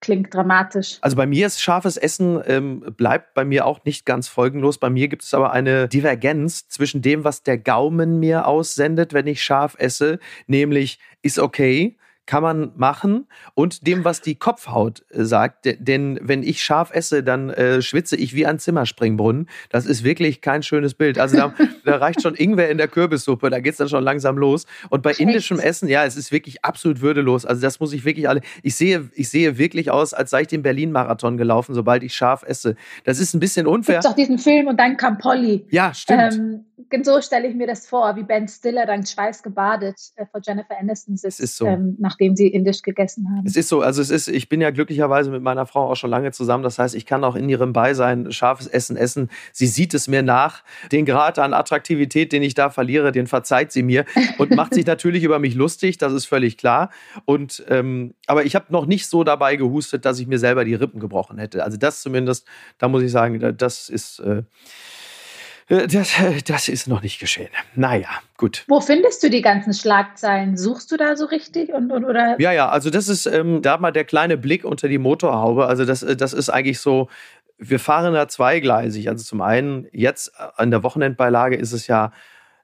[0.00, 0.98] klingt dramatisch.
[1.00, 4.78] Also bei mir ist scharfes Essen ähm, bleibt bei mir auch nicht ganz folgenlos.
[4.78, 9.26] Bei mir gibt es aber eine Divergenz zwischen dem, was der Gaumen mir aussendet, wenn
[9.26, 11.96] ich scharf esse, nämlich ist okay
[12.30, 15.66] kann man machen und dem, was die Kopfhaut äh, sagt.
[15.80, 19.48] Denn wenn ich scharf esse, dann äh, schwitze ich wie ein Zimmerspringbrunnen.
[19.68, 21.18] Das ist wirklich kein schönes Bild.
[21.18, 24.38] Also da, da reicht schon Ingwer in der Kürbissuppe, da geht es dann schon langsam
[24.38, 24.66] los.
[24.90, 27.44] Und bei indischem Essen, ja, es ist wirklich absolut würdelos.
[27.44, 28.42] Also das muss ich wirklich alle.
[28.62, 32.44] Ich sehe, ich sehe wirklich aus, als sei ich den Berlin-Marathon gelaufen, sobald ich scharf
[32.44, 32.76] esse.
[33.02, 33.98] Das ist ein bisschen unfair.
[33.98, 35.66] Es gibt doch diesen Film und dann kam Polly.
[35.70, 36.34] Ja, stimmt.
[36.34, 36.64] Ähm,
[37.02, 41.16] so stelle ich mir das vor, wie Ben Stiller dann schweißgebadet äh, vor Jennifer Aniston
[41.16, 41.66] sitzt, ist so.
[41.66, 43.46] ähm, nachdem sie indisch gegessen haben.
[43.46, 46.10] Es ist so, also es ist, ich bin ja glücklicherweise mit meiner Frau auch schon
[46.10, 46.62] lange zusammen.
[46.62, 49.30] Das heißt, ich kann auch in ihrem Beisein scharfes Essen essen.
[49.52, 50.62] Sie sieht es mir nach.
[50.92, 54.04] Den Grad an Attraktivität, den ich da verliere, den verzeiht sie mir
[54.38, 55.98] und macht sich natürlich über mich lustig.
[55.98, 56.90] Das ist völlig klar.
[57.24, 60.74] Und ähm, aber ich habe noch nicht so dabei gehustet, dass ich mir selber die
[60.74, 61.64] Rippen gebrochen hätte.
[61.64, 62.46] Also das zumindest,
[62.78, 64.42] da muss ich sagen, das ist äh,
[65.70, 67.48] das, äh, das ist noch nicht geschehen.
[67.76, 68.64] Naja, gut.
[68.66, 70.56] Wo findest du die ganzen Schlagzeilen?
[70.56, 71.72] Suchst du da so richtig?
[71.72, 72.40] Und, und, oder?
[72.40, 75.66] Ja, ja, also das ist ähm, da mal der kleine Blick unter die Motorhaube.
[75.66, 77.08] Also das, äh, das ist eigentlich so,
[77.58, 79.08] wir fahren da zweigleisig.
[79.08, 82.12] Also zum einen, jetzt an der Wochenendbeilage ist es ja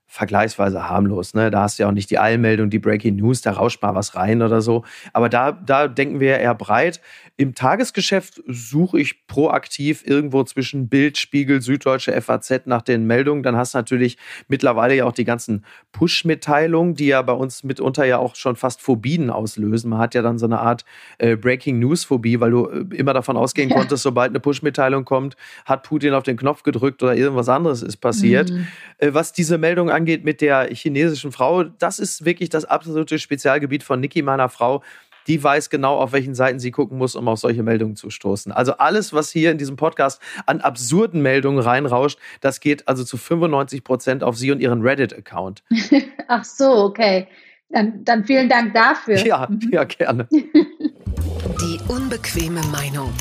[0.08, 1.34] vergleichsweise harmlos.
[1.34, 1.50] Ne?
[1.50, 4.14] Da hast du ja auch nicht die Eilmeldung, die Breaking News, da rauscht mal was
[4.14, 4.84] rein oder so.
[5.12, 7.00] Aber da, da denken wir eher breit.
[7.38, 13.42] Im Tagesgeschäft suche ich proaktiv irgendwo zwischen Bild, Spiegel, Süddeutsche, FAZ nach den Meldungen.
[13.42, 14.16] Dann hast du natürlich
[14.48, 18.80] mittlerweile ja auch die ganzen Push-Mitteilungen, die ja bei uns mitunter ja auch schon fast
[18.80, 19.90] Phobien auslösen.
[19.90, 20.86] Man hat ja dann so eine Art
[21.18, 23.76] äh, Breaking News-Phobie, weil du äh, immer davon ausgehen ja.
[23.76, 27.98] konntest, sobald eine Push-Mitteilung kommt, hat Putin auf den Knopf gedrückt oder irgendwas anderes ist
[27.98, 28.50] passiert.
[28.50, 28.66] Mhm.
[28.96, 33.82] Äh, was diese Meldung angeht mit der chinesischen Frau, das ist wirklich das absolute Spezialgebiet
[33.82, 34.82] von Niki, meiner Frau
[35.26, 38.52] die weiß genau, auf welchen Seiten sie gucken muss, um auf solche Meldungen zu stoßen.
[38.52, 43.16] Also alles, was hier in diesem Podcast an absurden Meldungen reinrauscht, das geht also zu
[43.16, 45.62] 95 Prozent auf sie und ihren Reddit-Account.
[46.28, 47.26] Ach so, okay.
[47.68, 49.16] Dann, dann vielen Dank dafür.
[49.18, 50.28] Ja, ja, gerne.
[50.30, 53.12] Die unbequeme Meinung.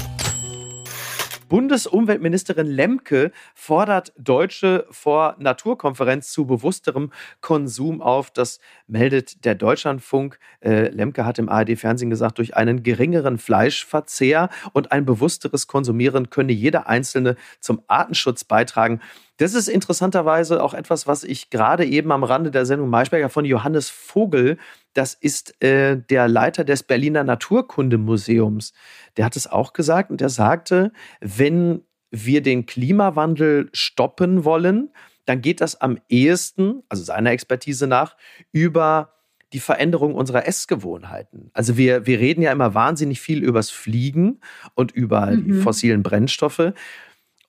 [1.48, 8.32] Bundesumweltministerin Lemke fordert Deutsche vor Naturkonferenz zu bewussterem Konsum auf.
[8.32, 10.40] Das meldet der Deutschlandfunk.
[10.62, 16.52] Äh, Lemke hat im ARD-Fernsehen gesagt, durch einen geringeren Fleischverzehr und ein bewussteres Konsumieren könne
[16.52, 19.02] jeder Einzelne zum Artenschutz beitragen.
[19.38, 23.44] Das ist interessanterweise auch etwas, was ich gerade eben am Rande der Sendung Maischberger von
[23.44, 24.58] Johannes Vogel,
[24.94, 28.74] das ist äh, der Leiter des Berliner Naturkundemuseums,
[29.18, 34.92] der hat es auch gesagt und er sagte, wenn wir den Klimawandel stoppen wollen,
[35.26, 38.16] dann geht das am ehesten, also seiner Expertise nach,
[38.54, 39.12] über
[39.54, 41.50] die Veränderung unserer Essgewohnheiten.
[41.54, 44.40] Also wir, wir reden ja immer wahnsinnig viel übers Fliegen
[44.76, 45.46] und über mhm.
[45.46, 46.74] die fossilen Brennstoffe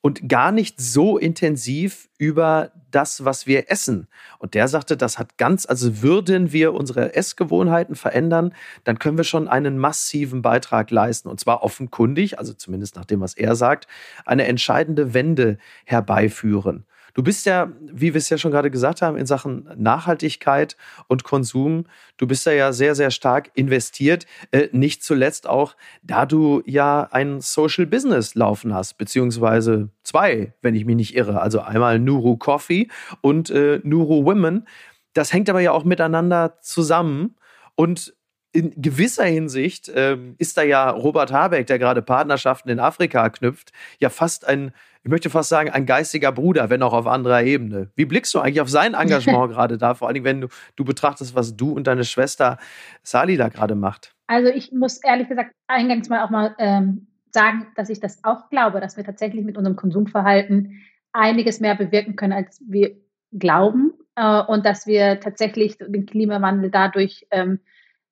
[0.07, 4.07] und gar nicht so intensiv über das, was wir essen.
[4.39, 9.25] Und der sagte, das hat ganz, also würden wir unsere Essgewohnheiten verändern, dann können wir
[9.25, 11.29] schon einen massiven Beitrag leisten.
[11.29, 13.89] Und zwar offenkundig, also zumindest nach dem, was er sagt,
[14.25, 16.87] eine entscheidende Wende herbeiführen.
[17.17, 20.77] Du bist ja, wie wir es ja schon gerade gesagt haben, in Sachen Nachhaltigkeit
[21.09, 21.87] und Konsum,
[22.19, 24.27] du bist da ja sehr, sehr stark investiert.
[24.51, 30.75] Äh, nicht zuletzt auch, da du ja ein Social Business laufen hast, beziehungsweise zwei, wenn
[30.75, 31.41] ich mich nicht irre.
[31.41, 32.89] Also einmal Nuru Coffee
[33.23, 34.69] und äh, Nuru Women.
[35.15, 37.37] Das hängt aber ja auch miteinander zusammen.
[37.77, 38.15] Und
[38.53, 43.73] in gewisser Hinsicht ähm, ist da ja Robert Habeck, der gerade Partnerschaften in Afrika knüpft,
[44.01, 44.73] ja fast ein
[45.07, 47.93] ich möchte fast sagen, ein geistiger Bruder, wenn auch auf anderer Ebene.
[47.95, 51.37] Wie blickst du eigentlich auf sein Engagement gerade da, vor allem wenn du, du betrachtest,
[51.37, 52.59] was du und deine Schwester
[53.05, 54.17] Sali da gerade macht?
[54.27, 58.51] Also ich muss ehrlich gesagt eingangs mal auch mal ähm, sagen, dass ich das auch
[58.51, 62.97] glaube, dass wir tatsächlich mit unserem Konsumverhalten einiges mehr bewirken können, als wir
[63.31, 67.61] glauben äh, und dass wir tatsächlich den Klimawandel dadurch ähm,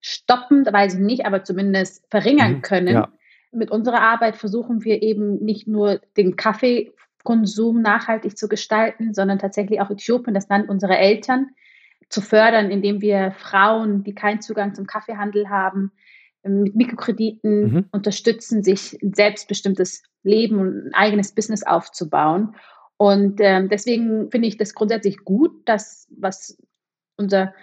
[0.01, 2.95] stoppen, weiß ich nicht, aber zumindest verringern mhm, können.
[2.95, 3.09] Ja
[3.55, 9.81] mit unserer Arbeit versuchen wir eben nicht nur den Kaffeekonsum nachhaltig zu gestalten, sondern tatsächlich
[9.81, 11.51] auch Äthiopien, das Land unserer Eltern,
[12.09, 15.93] zu fördern, indem wir Frauen, die keinen Zugang zum Kaffeehandel haben,
[16.43, 17.85] mit Mikrokrediten mhm.
[17.91, 22.55] unterstützen, sich ein selbstbestimmtes Leben und ein eigenes Business aufzubauen.
[22.97, 26.59] Und ähm, deswegen finde ich das grundsätzlich gut, dass was
[27.17, 27.55] unser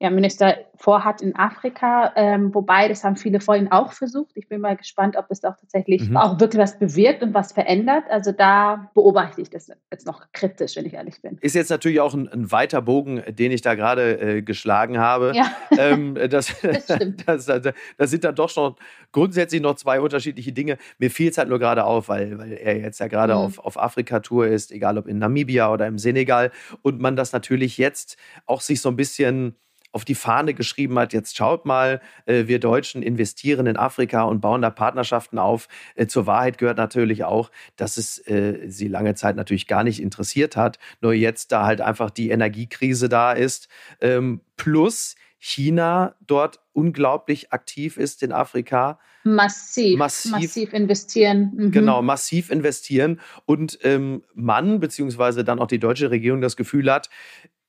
[0.00, 4.30] ja, Minister vorhat in Afrika, ähm, wobei das haben viele vor ihm auch versucht.
[4.36, 6.16] Ich bin mal gespannt, ob es auch tatsächlich mhm.
[6.16, 8.04] auch wirklich was bewirkt und was verändert.
[8.08, 11.38] Also da beobachte ich das jetzt noch kritisch, wenn ich ehrlich bin.
[11.40, 15.32] Ist jetzt natürlich auch ein, ein weiter Bogen, den ich da gerade äh, geschlagen habe.
[15.34, 15.46] Ja.
[15.78, 16.86] Ähm, das, das.
[16.86, 18.74] Das, das, das, sind dann doch schon
[19.12, 20.76] grundsätzlich noch zwei unterschiedliche Dinge.
[20.98, 23.40] Mir fiel es halt nur gerade auf, weil, weil er jetzt ja gerade mhm.
[23.40, 26.50] auf, auf Afrika-Tour ist, egal ob in Namibia oder im Senegal.
[26.82, 29.54] Und man das natürlich jetzt auch sich so ein bisschen
[29.98, 34.40] auf die Fahne geschrieben hat, jetzt schaut mal, äh, wir Deutschen investieren in Afrika und
[34.40, 35.66] bauen da Partnerschaften auf.
[35.96, 40.00] Äh, zur Wahrheit gehört natürlich auch, dass es äh, sie lange Zeit natürlich gar nicht
[40.00, 43.66] interessiert hat, nur jetzt da halt einfach die Energiekrise da ist.
[44.00, 49.00] Ähm, plus China dort unglaublich aktiv ist in Afrika.
[49.24, 51.52] Massiv, massiv, massiv investieren.
[51.56, 51.70] Mhm.
[51.72, 53.18] Genau, massiv investieren.
[53.46, 57.10] Und ähm, man, beziehungsweise dann auch die deutsche Regierung das Gefühl hat,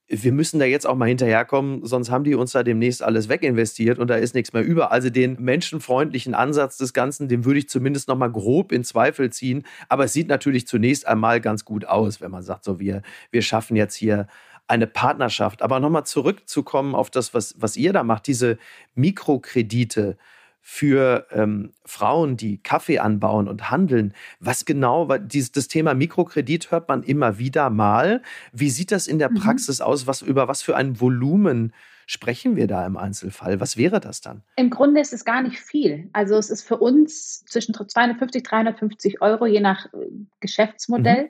[0.09, 3.99] wir müssen da jetzt auch mal hinterherkommen, sonst haben die uns da demnächst alles weginvestiert
[3.99, 4.91] und da ist nichts mehr über.
[4.91, 9.29] Also den menschenfreundlichen Ansatz des Ganzen, den würde ich zumindest noch mal grob in Zweifel
[9.29, 9.63] ziehen.
[9.87, 13.43] Aber es sieht natürlich zunächst einmal ganz gut aus, wenn man sagt, so wir, wir
[13.43, 14.25] schaffen jetzt hier
[14.67, 15.61] eine Partnerschaft.
[15.61, 18.57] Aber nochmal zurückzukommen auf das, was, was ihr da macht, diese
[18.95, 20.17] Mikrokredite
[20.61, 24.13] für ähm, Frauen, die Kaffee anbauen und handeln.
[24.39, 28.21] Was genau, weil dieses, das Thema Mikrokredit hört man immer wieder mal.
[28.51, 29.35] Wie sieht das in der mhm.
[29.35, 30.07] Praxis aus?
[30.07, 31.73] Was, über was für ein Volumen
[32.05, 33.59] sprechen wir da im Einzelfall?
[33.59, 34.43] Was wäre das dann?
[34.55, 36.09] Im Grunde ist es gar nicht viel.
[36.13, 40.07] Also es ist für uns zwischen 250, 350 Euro, je nach äh,
[40.39, 41.25] Geschäftsmodell.
[41.25, 41.29] Mhm.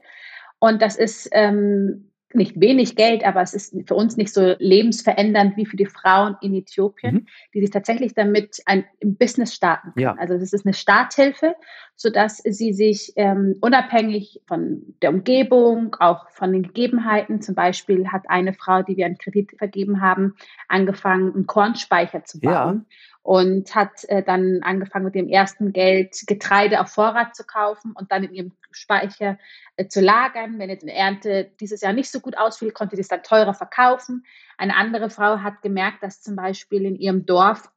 [0.60, 5.58] Und das ist ähm, nicht wenig Geld, aber es ist für uns nicht so lebensverändernd
[5.58, 7.28] wie für die Frauen in Äthiopien, mhm.
[7.54, 10.04] die sich tatsächlich damit ein Business starten können.
[10.04, 10.16] Ja.
[10.18, 11.56] Also das ist eine Starthilfe,
[11.96, 18.24] sodass sie sich ähm, unabhängig von der Umgebung, auch von den Gegebenheiten, zum Beispiel hat
[18.30, 20.36] eine Frau, die wir einen Kredit vergeben haben,
[20.68, 22.86] angefangen, einen Kornspeicher zu bauen.
[22.90, 27.94] Ja und hat äh, dann angefangen mit dem ersten Geld Getreide auf Vorrat zu kaufen
[27.94, 29.38] und dann in ihrem Speicher
[29.76, 30.60] äh, zu lagern.
[30.60, 33.54] Wenn jetzt eine Ernte dieses Jahr nicht so gut ausfiel, konnte sie es dann teurer
[33.54, 34.26] verkaufen.
[34.58, 37.70] Eine andere Frau hat gemerkt, dass zum Beispiel in ihrem Dorf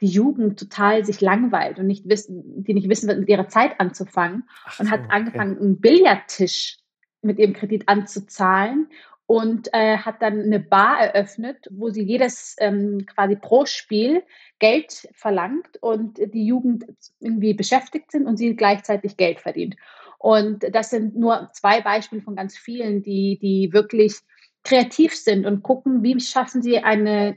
[0.00, 4.44] die Jugend total sich langweilt und nicht wissen, die nicht wissen, mit ihrer Zeit anzufangen
[4.66, 5.64] Ach und so, hat angefangen, okay.
[5.64, 6.78] einen Billardtisch
[7.22, 8.88] mit ihrem Kredit anzuzahlen
[9.26, 14.22] und äh, hat dann eine Bar eröffnet, wo sie jedes ähm, quasi pro Spiel
[14.58, 16.84] Geld verlangt und die Jugend
[17.20, 19.76] irgendwie beschäftigt sind und sie gleichzeitig Geld verdient.
[20.18, 24.16] Und das sind nur zwei Beispiele von ganz vielen, die, die wirklich
[24.64, 27.36] kreativ sind und gucken, wie schaffen sie eine,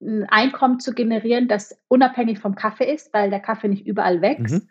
[0.00, 4.54] ein Einkommen zu generieren, das unabhängig vom Kaffee ist, weil der Kaffee nicht überall wächst.
[4.54, 4.68] Mhm.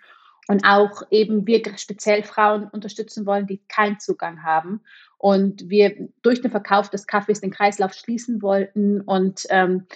[0.49, 4.81] Und auch eben wir speziell Frauen unterstützen wollen, die keinen Zugang haben
[5.17, 9.87] und wir durch den Verkauf des Kaffees den Kreislauf schließen wollten und ähm,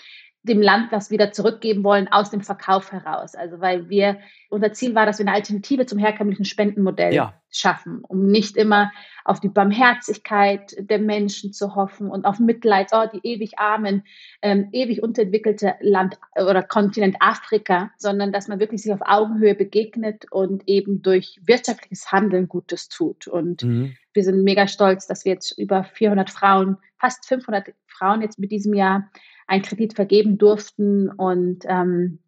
[0.43, 3.35] dem Land was wieder zurückgeben wollen aus dem Verkauf heraus.
[3.35, 4.17] Also weil wir,
[4.49, 7.33] unser Ziel war, dass wir eine Alternative zum herkömmlichen Spendenmodell ja.
[7.51, 8.91] schaffen, um nicht immer
[9.23, 14.03] auf die Barmherzigkeit der Menschen zu hoffen und auf Mitleid, oh, die ewig armen,
[14.41, 20.25] ähm, ewig unterentwickelte Land oder Kontinent Afrika, sondern dass man wirklich sich auf Augenhöhe begegnet
[20.31, 23.27] und eben durch wirtschaftliches Handeln Gutes tut.
[23.27, 23.95] Und mhm.
[24.13, 28.51] wir sind mega stolz, dass wir jetzt über 400 Frauen, fast 500 Frauen jetzt mit
[28.51, 29.09] diesem Jahr
[29.45, 31.09] einen Kredit vergeben durften.
[31.09, 32.19] Und ähm,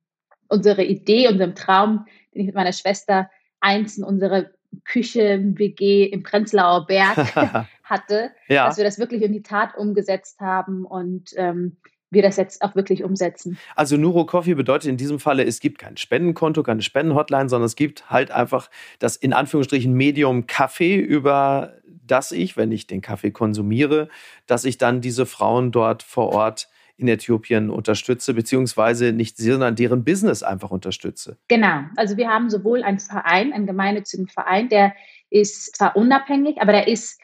[0.48, 4.52] unsere Idee, unserem Traum, den ich mit meiner Schwester eins in unsere
[4.86, 7.18] Küche WG im Prenzlauer Berg
[7.84, 8.68] hatte, ja.
[8.68, 11.78] dass wir das wirklich in die Tat umgesetzt haben und ähm,
[12.14, 13.58] wir das jetzt auch wirklich umsetzen.
[13.76, 17.76] Also Nuro Coffee bedeutet in diesem Falle, es gibt kein Spendenkonto, keine Spendenhotline, sondern es
[17.76, 21.74] gibt halt einfach das in Anführungsstrichen Medium Kaffee, über
[22.06, 24.10] das ich, wenn ich den Kaffee konsumiere,
[24.46, 29.76] dass ich dann diese Frauen dort vor Ort in Äthiopien unterstütze, beziehungsweise nicht sie, sondern
[29.76, 31.38] deren Business einfach unterstütze.
[31.48, 31.82] Genau.
[31.96, 34.94] Also wir haben sowohl einen Verein, einen gemeinnützigen Verein, der
[35.30, 37.20] ist zwar unabhängig, aber der ist,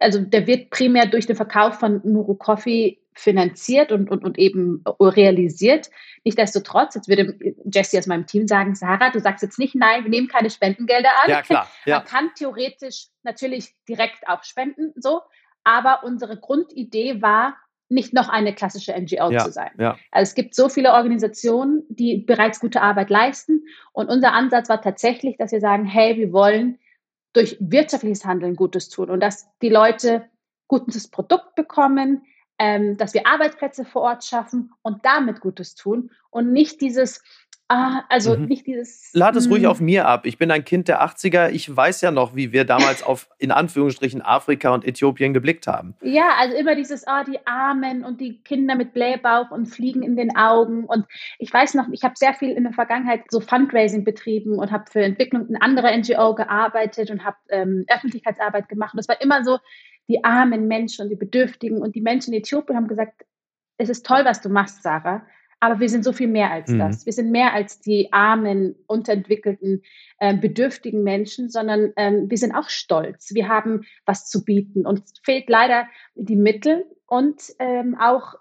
[0.00, 4.84] also der wird primär durch den Verkauf von Nuru Coffee finanziert und, und, und eben
[5.00, 5.90] realisiert.
[6.24, 7.36] Nichtsdestotrotz, jetzt würde
[7.72, 11.10] Jesse aus meinem Team sagen, Sarah, du sagst jetzt nicht, nein, wir nehmen keine Spendengelder
[11.24, 11.30] an.
[11.30, 11.70] Ja, klar.
[11.84, 11.98] Ja.
[11.98, 15.22] Man kann theoretisch natürlich direkt auch spenden, so.
[15.64, 17.56] Aber unsere Grundidee war,
[17.88, 19.70] nicht noch eine klassische NGO ja, zu sein.
[19.78, 19.96] Ja.
[20.10, 23.64] Also es gibt so viele Organisationen, die bereits gute Arbeit leisten.
[23.92, 26.78] Und unser Ansatz war tatsächlich, dass wir sagen, hey, wir wollen
[27.32, 30.28] durch wirtschaftliches Handeln Gutes tun und dass die Leute
[30.68, 32.24] gutes Produkt bekommen,
[32.58, 37.22] ähm, dass wir Arbeitsplätze vor Ort schaffen und damit Gutes tun und nicht dieses
[37.68, 38.44] Ah, also mhm.
[38.44, 39.10] nicht dieses.
[39.12, 39.70] Lad es ruhig hm.
[39.70, 40.24] auf mir ab.
[40.24, 41.50] Ich bin ein Kind der 80er.
[41.50, 45.96] Ich weiß ja noch, wie wir damals auf, in Anführungsstrichen, Afrika und Äthiopien geblickt haben.
[46.00, 50.14] Ja, also immer dieses, oh, die Armen und die Kinder mit Blähbauch und Fliegen in
[50.14, 50.84] den Augen.
[50.84, 51.06] Und
[51.40, 54.84] ich weiß noch, ich habe sehr viel in der Vergangenheit so Fundraising betrieben und habe
[54.88, 58.94] für Entwicklung in anderer NGO gearbeitet und habe ähm, Öffentlichkeitsarbeit gemacht.
[58.94, 59.58] Und es war immer so,
[60.08, 63.24] die armen Menschen und die Bedürftigen und die Menschen in Äthiopien haben gesagt,
[63.78, 65.26] es ist toll, was du machst, Sarah
[65.60, 66.78] aber wir sind so viel mehr als mhm.
[66.78, 67.06] das.
[67.06, 69.82] Wir sind mehr als die armen, unterentwickelten,
[70.18, 73.34] äh, bedürftigen Menschen, sondern ähm, wir sind auch stolz.
[73.34, 74.86] Wir haben was zu bieten.
[74.86, 78.34] Und es fehlt leider die Mittel und ähm, auch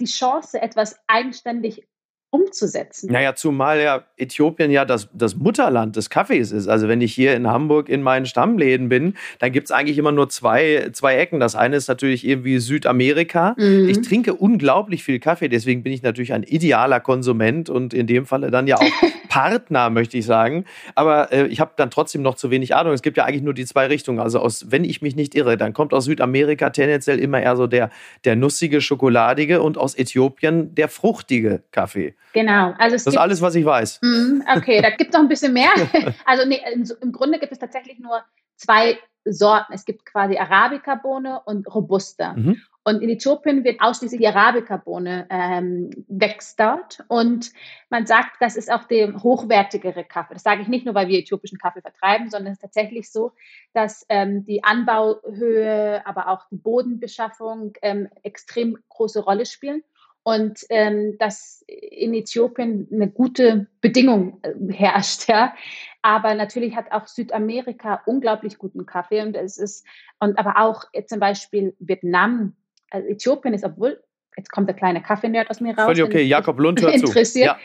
[0.00, 1.86] die Chance, etwas eigenständig
[2.34, 3.12] umzusetzen.
[3.12, 6.66] Naja, zumal ja Äthiopien ja das, das Mutterland des Kaffees ist.
[6.66, 10.10] Also wenn ich hier in Hamburg in meinen Stammläden bin, dann gibt es eigentlich immer
[10.10, 11.38] nur zwei, zwei Ecken.
[11.38, 13.54] Das eine ist natürlich irgendwie Südamerika.
[13.56, 13.88] Mhm.
[13.88, 18.26] Ich trinke unglaublich viel Kaffee, deswegen bin ich natürlich ein idealer Konsument und in dem
[18.26, 18.82] Falle dann ja auch
[19.34, 20.64] Partner, möchte ich sagen.
[20.94, 22.92] Aber äh, ich habe dann trotzdem noch zu wenig Ahnung.
[22.92, 24.20] Es gibt ja eigentlich nur die zwei Richtungen.
[24.20, 27.66] Also aus, wenn ich mich nicht irre, dann kommt aus Südamerika tendenziell immer eher so
[27.66, 27.90] der,
[28.24, 32.14] der nussige, schokoladige und aus Äthiopien der fruchtige Kaffee.
[32.32, 32.74] Genau.
[32.78, 33.98] Also das ist alles, was ich weiß.
[34.02, 35.72] Mm, okay, da gibt es noch ein bisschen mehr.
[36.24, 36.60] Also nee,
[37.00, 38.22] im Grunde gibt es tatsächlich nur
[38.56, 39.72] zwei Sorten.
[39.72, 42.34] Es gibt quasi Arabica-Bohne und Robusta.
[42.34, 42.62] Mhm.
[42.86, 47.02] Und in Äthiopien wird ausschließlich die Arabica-Bohne ähm, wächst dort.
[47.08, 47.50] Und
[47.88, 50.34] man sagt, das ist auch der hochwertigere Kaffee.
[50.34, 53.32] Das sage ich nicht nur, weil wir äthiopischen Kaffee vertreiben, sondern es ist tatsächlich so,
[53.72, 59.82] dass ähm, die Anbauhöhe, aber auch die Bodenbeschaffung ähm, extrem große Rolle spielen
[60.22, 65.54] und ähm, dass in Äthiopien eine gute Bedingung äh, herrscht, ja.
[66.02, 69.86] Aber natürlich hat auch Südamerika unglaublich guten Kaffee und es ist
[70.18, 72.56] und aber auch zum Beispiel Vietnam,
[72.94, 74.02] also Äthiopien ist, obwohl
[74.36, 75.86] jetzt kommt der kleine Kaffeenerd aus mir raus.
[75.86, 77.56] Völlig okay, Jakob Lund hört interessiert.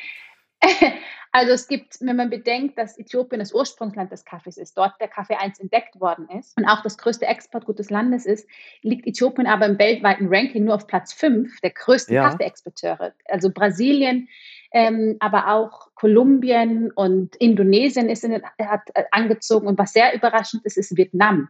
[0.62, 0.68] zu.
[0.70, 0.92] Ja.
[1.32, 5.08] Also es gibt, wenn man bedenkt, dass Äthiopien das Ursprungsland des Kaffees ist, dort der
[5.08, 8.50] Kaffee 1 entdeckt worden ist und auch das größte Exportgut des Landes ist,
[8.82, 12.30] liegt Äthiopien aber im weltweiten Ranking nur auf Platz 5 der größten ja.
[12.30, 13.14] Kaffeeexporteure.
[13.26, 14.28] Also Brasilien,
[14.72, 20.66] ähm, aber auch Kolumbien und Indonesien ist in, hat äh, angezogen und was sehr überraschend
[20.66, 21.50] ist, ist Vietnam.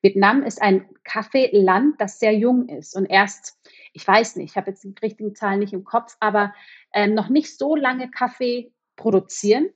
[0.00, 3.58] Vietnam ist ein Kaffeeland, das sehr jung ist und erst,
[3.92, 6.54] ich weiß nicht, ich habe jetzt die richtigen Zahlen nicht im Kopf, aber
[6.92, 9.70] ähm, noch nicht so lange Kaffee produzieren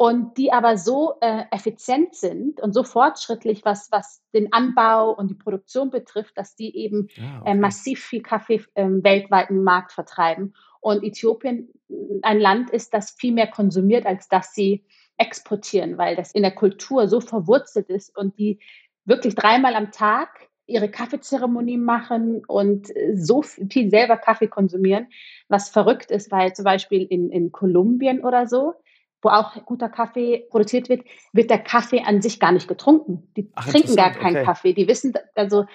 [0.00, 5.28] und die aber so äh, effizient sind und so fortschrittlich, was, was den Anbau und
[5.28, 7.50] die Produktion betrifft, dass die eben ja, ah, okay.
[7.50, 10.54] äh, massiv viel Kaffee im weltweiten Markt vertreiben.
[10.80, 14.86] Und Äthiopien äh, ein Land ist, das viel mehr konsumiert, als dass sie
[15.18, 18.58] exportieren, weil das in der Kultur so verwurzelt ist und die
[19.04, 20.28] wirklich dreimal am Tag
[20.70, 25.08] ihre Kaffeezeremonie machen und äh, so viel selber Kaffee konsumieren,
[25.48, 28.74] was verrückt ist, weil zum Beispiel in, in Kolumbien oder so,
[29.20, 33.28] wo auch guter Kaffee produziert wird, wird der Kaffee an sich gar nicht getrunken.
[33.36, 34.44] Die Ach, trinken gar keinen okay.
[34.44, 34.72] Kaffee.
[34.72, 35.66] Die wissen, also,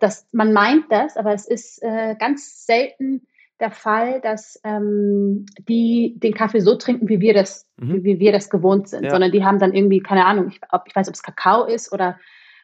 [0.00, 3.26] dass man meint das, aber es ist äh, ganz selten
[3.60, 8.02] der Fall, dass ähm, die den Kaffee so trinken, wie wir das, mhm.
[8.02, 9.10] wie wir das gewohnt sind, ja.
[9.10, 11.92] sondern die haben dann irgendwie keine Ahnung, ich, ob, ich weiß, ob es Kakao ist
[11.92, 12.18] oder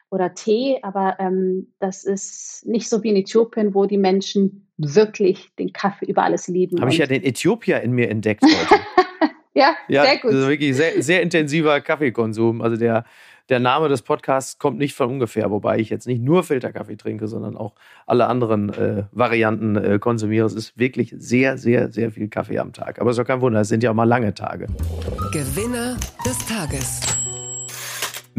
[0.09, 5.49] oder Tee, aber ähm, das ist nicht so wie in Äthiopien, wo die Menschen wirklich
[5.57, 6.79] den Kaffee über alles lieben.
[6.81, 8.81] Habe ich ja den Äthiopier in mir entdeckt heute.
[9.53, 10.31] ja, ja, sehr gut.
[10.31, 12.61] Also wirklich sehr, sehr intensiver Kaffeekonsum.
[12.61, 13.05] Also der,
[13.49, 17.27] der Name des Podcasts kommt nicht von ungefähr, wobei ich jetzt nicht nur Filterkaffee trinke,
[17.27, 17.75] sondern auch
[18.07, 20.45] alle anderen äh, Varianten äh, konsumiere.
[20.45, 22.99] Es ist wirklich sehr, sehr, sehr viel Kaffee am Tag.
[22.99, 24.67] Aber es ist auch kein Wunder, es sind ja auch mal lange Tage.
[25.33, 27.18] Gewinner des Tages.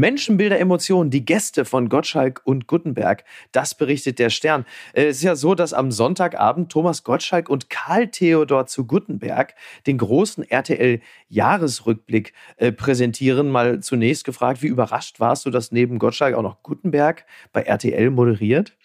[0.00, 3.22] Menschenbilder, Emotionen, die Gäste von Gottschalk und Gutenberg.
[3.52, 4.64] Das berichtet der Stern.
[4.94, 9.54] Äh, es ist ja so, dass am Sonntagabend Thomas Gottschalk und Karl Theodor zu Gutenberg
[9.86, 13.50] den großen RTL-Jahresrückblick äh, präsentieren.
[13.50, 18.10] Mal zunächst gefragt, wie überrascht warst du, dass neben Gottschalk auch noch Gutenberg bei RTL
[18.10, 18.76] moderiert?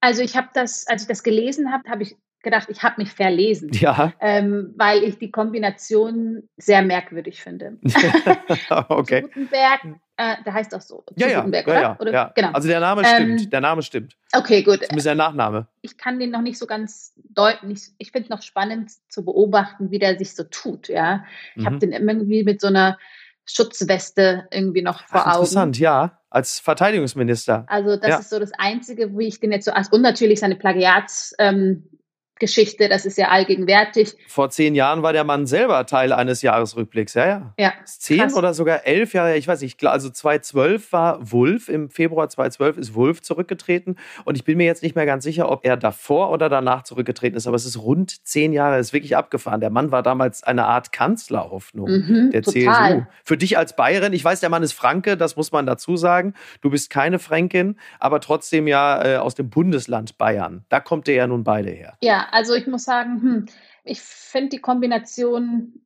[0.00, 3.10] Also ich habe das, als ich das gelesen habe, habe ich gedacht, ich habe mich
[3.10, 4.12] verlesen, ja.
[4.20, 7.78] ähm, weil ich die Kombination sehr merkwürdig finde.
[8.88, 9.22] okay.
[9.22, 9.80] Gutenberg,
[10.20, 11.02] äh, der heißt auch so.
[11.16, 12.12] Ja, ja, Gutenberg, ja, oder?
[12.12, 12.50] ja, Genau.
[12.52, 13.40] Also der Name stimmt.
[13.40, 14.16] Ähm, der Name stimmt.
[14.32, 14.80] Okay, gut.
[14.82, 15.66] Zumindest der Nachname.
[15.80, 17.70] Ich kann den noch nicht so ganz deuten.
[17.70, 20.88] Ich, ich finde es noch spannend zu beobachten, wie der sich so tut.
[20.88, 21.66] Ja, ich mhm.
[21.66, 22.98] habe den irgendwie mit so einer
[23.46, 25.36] Schutzweste irgendwie noch vor Ach, Augen.
[25.38, 26.18] Interessant, ja.
[26.28, 27.64] Als Verteidigungsminister.
[27.66, 28.18] Also das ja.
[28.18, 31.88] ist so das Einzige, wie ich den jetzt so, und natürlich seine Plagiats, ähm,
[32.40, 34.16] Geschichte, das ist ja allgegenwärtig.
[34.26, 37.54] Vor zehn Jahren war der Mann selber Teil eines Jahresrückblicks, ja, ja.
[37.58, 37.72] Ja.
[37.84, 38.34] Zehn krass.
[38.34, 42.94] oder sogar elf Jahre, ich weiß nicht, also 2012 war Wulf, im Februar 2012 ist
[42.94, 46.48] Wulf zurückgetreten und ich bin mir jetzt nicht mehr ganz sicher, ob er davor oder
[46.48, 49.60] danach zurückgetreten ist, aber es ist rund zehn Jahre, ist wirklich abgefahren.
[49.60, 52.88] Der Mann war damals eine Art Kanzlerhoffnung Mhm, der total.
[52.88, 53.06] CSU.
[53.24, 56.34] Für dich als Bayerin, ich weiß, der Mann ist Franke, das muss man dazu sagen.
[56.62, 60.64] Du bist keine Fränkin, aber trotzdem ja äh, aus dem Bundesland Bayern.
[60.70, 61.94] Da kommt der ja nun beide her.
[62.02, 63.46] Ja, also ich muss sagen, hm,
[63.84, 65.84] ich finde die Kombination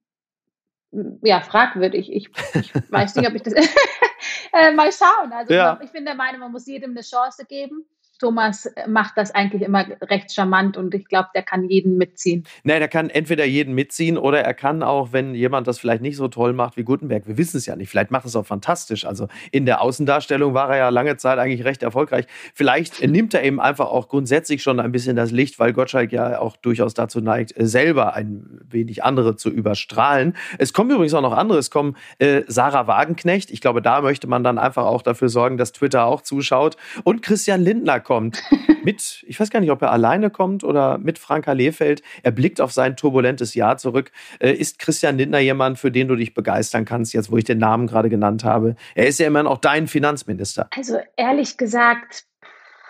[0.92, 2.12] hm, ja fragwürdig.
[2.12, 3.54] Ich, ich weiß nicht, ob ich das
[4.52, 5.32] äh, mal schauen.
[5.32, 5.80] Also Ja.
[5.82, 7.86] ich bin der Meinung, man muss jedem eine Chance geben.
[8.18, 12.44] Thomas äh, macht das eigentlich immer recht charmant und ich glaube, der kann jeden mitziehen.
[12.62, 16.16] Nee, der kann entweder jeden mitziehen oder er kann auch, wenn jemand das vielleicht nicht
[16.16, 19.04] so toll macht wie Gutenberg, wir wissen es ja nicht, vielleicht macht es auch fantastisch.
[19.04, 22.26] Also in der Außendarstellung war er ja lange Zeit eigentlich recht erfolgreich.
[22.54, 26.38] Vielleicht nimmt er eben einfach auch grundsätzlich schon ein bisschen das Licht, weil Gottschalk ja
[26.38, 30.36] auch durchaus dazu neigt, äh, selber ein wenig andere zu überstrahlen.
[30.58, 31.58] Es kommen übrigens auch noch andere.
[31.58, 33.50] Es kommen äh, Sarah Wagenknecht.
[33.50, 36.76] Ich glaube, da möchte man dann einfach auch dafür sorgen, dass Twitter auch zuschaut.
[37.02, 38.42] Und Christian Lindner kommt
[38.84, 42.02] mit, ich weiß gar nicht, ob er alleine kommt oder mit Franka Lehfeld.
[42.22, 44.12] Er blickt auf sein turbulentes Jahr zurück.
[44.38, 47.58] Äh, ist Christian Lindner jemand, für den du dich begeistern kannst, jetzt wo ich den
[47.58, 48.76] Namen gerade genannt habe?
[48.94, 50.68] Er ist ja immerhin auch dein Finanzminister.
[50.76, 52.24] Also ehrlich gesagt,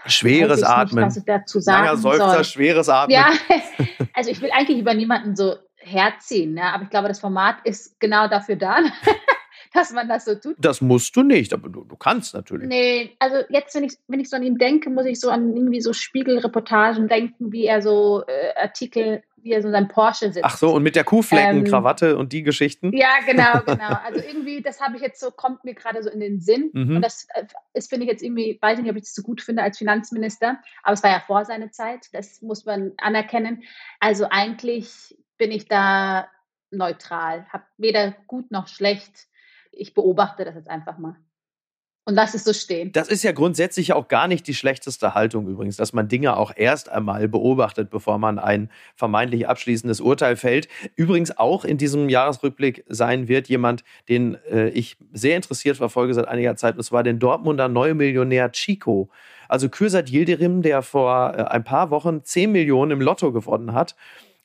[0.07, 0.97] Schweres Atmen.
[0.97, 2.45] Nicht, was ich dazu sagen Langer Seufzer, soll.
[2.45, 3.17] schweres Atmen.
[3.17, 3.33] Ja,
[4.15, 6.65] also ich will eigentlich über niemanden so herziehen, ne?
[6.73, 8.81] aber ich glaube, das Format ist genau dafür da,
[9.75, 10.55] dass man das so tut.
[10.59, 12.69] Das musst du nicht, aber du, du kannst natürlich.
[12.69, 15.55] Nee, also jetzt, wenn ich, wenn ich so an ihn denke, muss ich so an
[15.55, 20.33] irgendwie so Spiegelreportagen denken, wie er so äh, Artikel, wie er so in seinem Porsche
[20.33, 20.45] sitzt.
[20.45, 22.97] Ach so, und mit der Kuhflecken, Ähm, Krawatte und die Geschichten.
[22.97, 23.99] Ja, genau, genau.
[24.05, 26.71] Also irgendwie, das habe ich jetzt so, kommt mir gerade so in den Sinn.
[26.73, 26.97] Mhm.
[26.97, 29.23] Und das äh, ist, finde ich jetzt irgendwie, weiß ich nicht, ob ich das so
[29.23, 33.65] gut finde als Finanzminister, aber es war ja vor seiner Zeit, das muss man anerkennen.
[33.99, 36.29] Also eigentlich bin ich da
[36.71, 39.27] neutral, habe weder gut noch schlecht.
[39.77, 41.17] Ich beobachte das jetzt einfach mal.
[42.07, 42.93] Und lass es so stehen.
[42.93, 46.53] Das ist ja grundsätzlich auch gar nicht die schlechteste Haltung übrigens, dass man Dinge auch
[46.55, 50.69] erst einmal beobachtet, bevor man ein vermeintlich abschließendes Urteil fällt.
[50.97, 56.29] Übrigens auch in diesem Jahresrückblick sein wird jemand, den äh, ich sehr interessiert verfolge seit
[56.29, 59.09] einiger Zeit, und zwar den Dortmunder Neumillionär Chico.
[59.49, 63.97] Also Kürsat Yildirim, der vor äh, ein paar Wochen 10 Millionen im Lotto gewonnen hat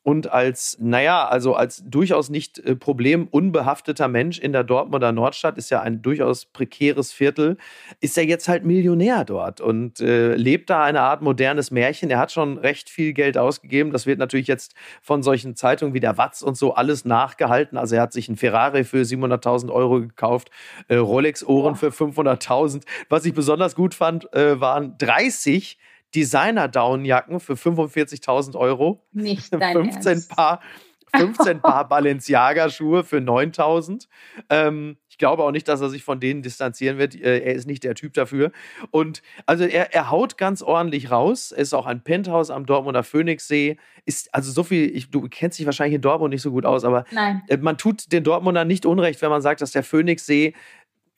[0.10, 5.70] und als, naja, also als durchaus nicht äh, problemunbehafteter Mensch in der Dortmunder Nordstadt, ist
[5.70, 7.58] ja ein durchaus prekäres Viertel,
[8.00, 12.10] ist er jetzt halt Millionär dort und äh, lebt da eine Art modernes Märchen.
[12.10, 13.92] Er hat schon recht viel Geld ausgegeben.
[13.92, 17.78] Das wird natürlich jetzt von solchen Zeitungen wie der Watz und so alles nachgehalten.
[17.78, 20.50] Also er hat sich einen Ferrari für 700.000 Euro gekauft,
[20.88, 22.82] äh, Rolex-Ohren für 500.000.
[23.10, 25.78] Was ich besonders gut fand, äh, waren 30
[26.16, 29.06] Designer-Downjacken für 45.000 Euro.
[29.12, 30.36] Nicht dein 15 Ernst.
[30.36, 30.62] Paar,
[31.16, 34.08] 15 Paar Balenciaga-Schuhe für 9000.
[34.50, 37.16] Ähm, ich glaube auch nicht, dass er sich von denen distanzieren wird.
[37.16, 38.52] Äh, er ist nicht der Typ dafür.
[38.92, 41.52] Und also er, er haut ganz ordentlich raus.
[41.52, 43.78] Er ist auch ein Penthouse am Dortmunder Phoenixsee.
[44.06, 46.84] Ist also so viel, ich, du kennst dich wahrscheinlich in Dortmund nicht so gut aus,
[46.84, 47.42] aber Nein.
[47.48, 50.54] äh, man tut den Dortmundern nicht unrecht, wenn man sagt, dass der Phoenixsee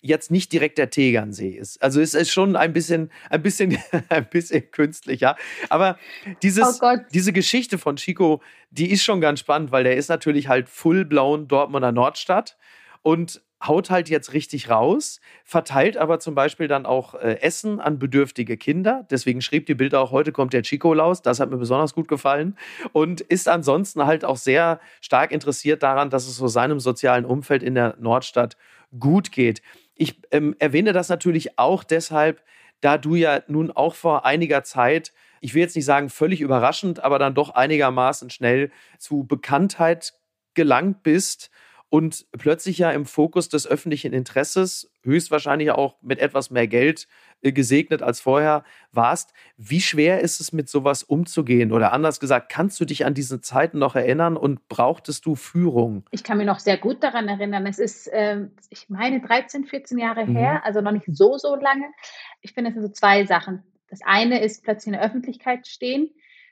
[0.01, 1.81] jetzt nicht direkt der Tegernsee ist.
[1.81, 3.77] Also es ist schon ein bisschen, ein bisschen,
[4.09, 5.35] ein bisschen künstlicher.
[5.69, 5.97] Aber
[6.41, 8.41] dieses, Oh diese Geschichte von Chico,
[8.71, 12.57] die ist schon ganz spannend, weil der ist natürlich halt full-blown Dortmunder Nordstadt
[13.03, 17.99] und haut halt jetzt richtig raus, verteilt aber zum Beispiel dann auch äh, Essen an
[17.99, 19.05] bedürftige Kinder.
[19.09, 21.21] Deswegen schrieb die Bilder auch, heute kommt der Chico raus.
[21.21, 22.57] Das hat mir besonders gut gefallen.
[22.91, 27.61] Und ist ansonsten halt auch sehr stark interessiert daran, dass es so seinem sozialen Umfeld
[27.61, 28.57] in der Nordstadt
[28.99, 29.61] gut geht.
[29.95, 32.41] Ich ähm, erwähne das natürlich auch deshalb,
[32.81, 37.03] da du ja nun auch vor einiger Zeit, ich will jetzt nicht sagen völlig überraschend,
[37.03, 40.13] aber dann doch einigermaßen schnell zu Bekanntheit
[40.55, 41.51] gelangt bist
[41.91, 47.05] und plötzlich ja im Fokus des öffentlichen Interesses, höchstwahrscheinlich auch mit etwas mehr Geld
[47.41, 48.63] äh, gesegnet als vorher
[48.93, 49.33] warst.
[49.57, 51.73] Wie schwer ist es, mit sowas umzugehen?
[51.73, 56.05] Oder anders gesagt, kannst du dich an diese Zeiten noch erinnern und brauchtest du Führung?
[56.11, 57.67] Ich kann mich noch sehr gut daran erinnern.
[57.67, 60.37] Es ist, ähm, ich meine, 13, 14 Jahre Mhm.
[60.37, 61.91] her, also noch nicht so, so lange.
[62.39, 63.63] Ich finde, es sind so zwei Sachen.
[63.89, 66.09] Das eine ist plötzlich in der Öffentlichkeit stehen,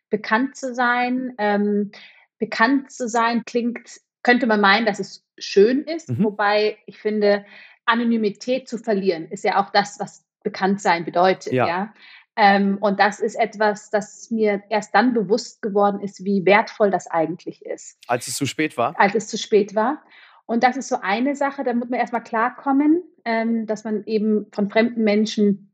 [0.09, 1.33] bekannt zu sein.
[1.37, 1.91] Ähm,
[2.39, 6.23] bekannt zu sein klingt, könnte man meinen, dass es schön ist, Mhm.
[6.23, 7.45] wobei ich finde,
[7.85, 11.53] Anonymität zu verlieren ist ja auch das, was bekannt sein bedeutet.
[11.53, 11.67] Ja.
[11.67, 11.93] Ja.
[12.35, 17.07] Ähm, und das ist etwas, das mir erst dann bewusst geworden ist, wie wertvoll das
[17.07, 18.97] eigentlich ist Als es zu spät war?
[18.99, 20.03] als es zu spät war.
[20.45, 24.47] Und das ist so eine Sache, da muss man erstmal klarkommen, ähm, dass man eben
[24.53, 25.71] von fremden Menschen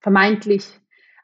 [0.00, 0.64] vermeintlich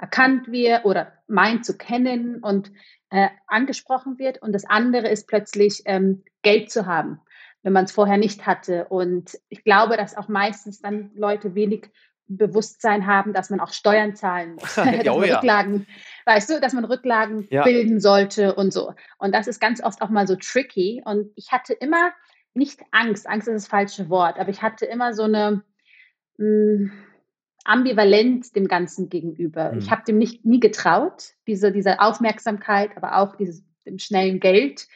[0.00, 2.72] erkannt wird oder meint zu kennen und
[3.10, 4.40] äh, angesprochen wird.
[4.42, 7.20] Und das andere ist plötzlich ähm, Geld zu haben,
[7.62, 8.86] wenn man es vorher nicht hatte.
[8.86, 11.90] Und ich glaube, dass auch meistens dann Leute wenig
[12.28, 14.74] Bewusstsein haben, dass man auch Steuern zahlen muss.
[14.74, 15.36] dass oh, man ja.
[15.36, 15.86] Rücklagen,
[16.26, 17.62] weißt du, dass man Rücklagen Ja.
[17.64, 18.94] bilden sollte und so.
[19.18, 21.02] Und das ist ganz oft auch mal so tricky.
[21.04, 22.12] Und ich hatte immer
[22.54, 25.62] nicht Angst, Angst ist das falsche Wort, aber ich hatte immer so eine
[26.36, 26.90] mh,
[27.64, 29.72] Ambivalenz dem Ganzen gegenüber.
[29.72, 29.78] Mhm.
[29.78, 34.86] Ich habe dem nicht nie getraut, diese, diese Aufmerksamkeit, aber auch dieses dem schnellen Geld.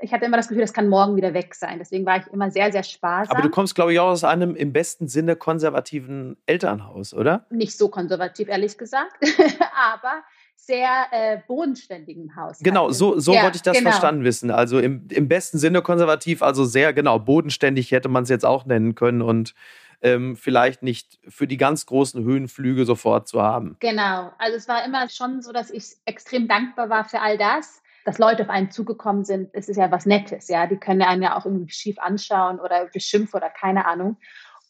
[0.00, 1.78] Ich hatte immer das Gefühl, das kann morgen wieder weg sein.
[1.78, 3.36] Deswegen war ich immer sehr, sehr sparsam.
[3.36, 7.46] Aber du kommst, glaube ich, auch aus einem im besten Sinne konservativen Elternhaus, oder?
[7.50, 9.16] nicht so konservativ, ehrlich gesagt,
[9.94, 10.22] aber
[10.54, 12.58] sehr äh, bodenständigem Haus.
[12.60, 13.90] Genau, so, so Ja, wollte ich das genau.
[13.90, 14.50] verstanden wissen.
[14.50, 18.66] Also im, im besten Sinne konservativ, also sehr genau, bodenständig hätte man es jetzt auch
[18.66, 19.54] nennen können und
[20.02, 23.76] ähm, vielleicht nicht für die ganz großen Höhenflüge sofort zu haben.
[23.80, 27.82] Genau, also es war immer schon so, dass ich extrem dankbar war für all das,
[28.04, 29.50] dass Leute auf einen zugekommen sind.
[29.52, 30.66] Es ist ja was Nettes, ja.
[30.66, 34.18] Die können einen ja auch irgendwie schief anschauen oder beschimpfen oder keine Ahnung.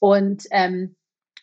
[0.01, 0.97] Und ähm,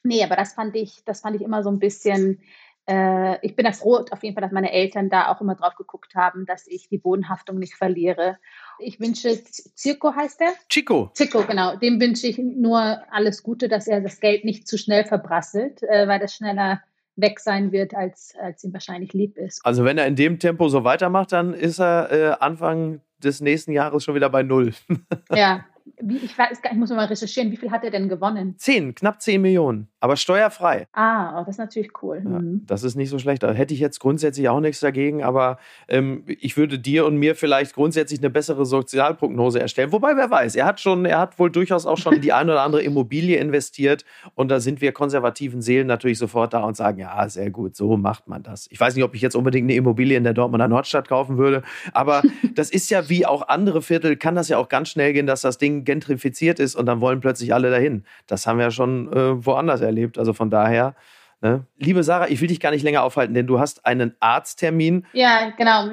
[0.03, 2.41] nee, aber das fand ich, das fand ich immer so ein bisschen.
[2.87, 5.75] Äh, ich bin da froh auf jeden Fall, dass meine Eltern da auch immer drauf
[5.75, 8.37] geguckt haben, dass ich die Bodenhaftung nicht verliere.
[8.77, 11.75] Ich wünsche, Zirko heißt er, Chico, Zico, genau.
[11.77, 16.07] Dem wünsche ich nur alles Gute, dass er das Geld nicht zu schnell verbrasselt, äh,
[16.07, 16.83] weil das schneller
[17.15, 19.61] weg sein wird, als, als ihm wahrscheinlich lieb ist.
[19.65, 23.71] also wenn er in dem Tempo so weitermacht, dann ist er äh, Anfang des nächsten
[23.71, 24.73] Jahres schon wieder bei Null.
[25.33, 25.65] Ja,
[26.01, 28.55] wie, ich, weiß, gar- ich muss mal recherchieren, wie viel hat er denn gewonnen?
[28.57, 30.87] Zehn, knapp zehn Millionen, aber steuerfrei.
[30.93, 32.21] Ah, oh, das ist natürlich cool.
[32.23, 32.61] Ja, Mhm.
[32.67, 33.41] das ist nicht so schlecht.
[33.41, 37.33] Da hätte ich jetzt grundsätzlich auch nichts dagegen, aber ähm, ich würde dir und mir
[37.33, 39.91] vielleicht grundsätzlich eine bessere Sozialprognose erstellen.
[39.91, 42.51] Wobei, wer weiß, er hat schon, er hat wohl durchaus auch schon in die eine
[42.51, 46.99] oder andere Immobilie investiert und da sind wir konservativen Seelen natürlich sofort da und sagen,
[46.99, 48.67] ja, sehr gut, so macht man das.
[48.69, 51.63] Ich weiß nicht, ob ich jetzt unbedingt eine Immobilie in der Dortmunder Nordstadt kaufen würde,
[51.93, 52.21] aber
[52.55, 55.41] das ist ja wie auch andere Viertel, kann das ja auch ganz schnell gehen, dass
[55.41, 58.03] das Ding gentrifiziert ist und dann wollen plötzlich alle dahin.
[58.27, 59.94] Das haben wir ja schon äh, woanders erlebt.
[60.17, 60.95] Also von daher.
[61.41, 61.65] Ne?
[61.77, 65.05] Liebe Sarah, ich will dich gar nicht länger aufhalten, denn du hast einen Arzttermin.
[65.13, 65.91] Ja, genau.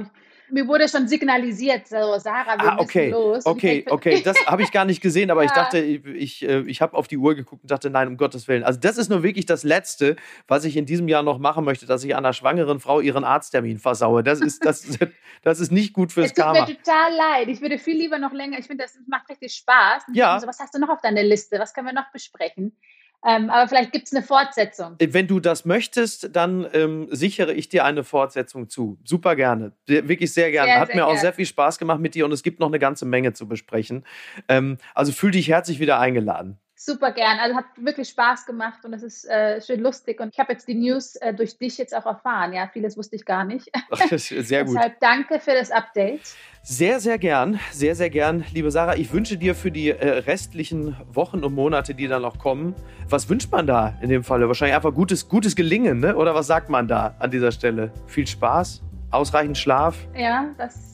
[0.50, 3.06] Mir wurde schon signalisiert, so, Sarah, wir Ah, okay.
[3.08, 3.38] müssen los.
[3.38, 5.62] Ich Okay, okay, das habe ich gar nicht gesehen, aber ich Ja.
[5.62, 8.48] dachte, ich, ich, äh, ich habe auf die Uhr geguckt und dachte, nein, um Gottes
[8.48, 8.62] Willen.
[8.62, 10.16] Also das ist nur wirklich das Letzte,
[10.48, 13.78] was ich in diesem Jahr noch machen möchte, dass ich einer schwangeren Frau ihren Arzttermin
[13.78, 14.22] versaue.
[14.22, 14.82] Das ist, das,
[15.42, 16.66] das ist nicht gut fürs Es tut Karma.
[16.66, 17.48] mir total leid.
[17.48, 18.58] Ich würde viel lieber noch länger.
[18.58, 20.04] Ich finde, das macht richtig Spaß.
[20.08, 20.38] Und ich Ja.
[20.38, 21.58] So, was hast du noch auf deiner Liste?
[21.58, 22.76] Was können wir noch besprechen?
[23.24, 24.96] Ähm, aber vielleicht gibt es eine Fortsetzung.
[24.98, 28.98] Wenn du das möchtest, dann ähm, sichere ich dir eine Fortsetzung zu.
[29.04, 29.72] Super gerne.
[29.86, 30.72] Wirklich sehr gerne.
[30.72, 31.20] Sehr, Hat sehr mir auch gerne.
[31.20, 34.04] sehr viel Spaß gemacht mit dir und es gibt noch eine ganze Menge zu besprechen.
[34.48, 36.58] Ähm, also fühl dich herzlich wieder eingeladen.
[36.84, 37.38] Super gern.
[37.38, 40.18] Also hat wirklich Spaß gemacht und es ist äh, schön lustig.
[40.18, 42.52] Und ich habe jetzt die News äh, durch dich jetzt auch erfahren.
[42.52, 43.70] Ja, vieles wusste ich gar nicht.
[44.16, 44.74] Sehr gut.
[44.74, 46.22] Deshalb danke für das Update.
[46.64, 48.96] Sehr, sehr gern, sehr, sehr gern, liebe Sarah.
[48.96, 52.74] Ich wünsche dir für die äh, restlichen Wochen und Monate, die dann noch kommen,
[53.08, 54.48] was wünscht man da in dem Falle?
[54.48, 56.16] Wahrscheinlich einfach gutes, gutes Gelingen, ne?
[56.16, 57.92] Oder was sagt man da an dieser Stelle?
[58.06, 59.96] Viel Spaß, ausreichend Schlaf.
[60.16, 60.91] Ja, das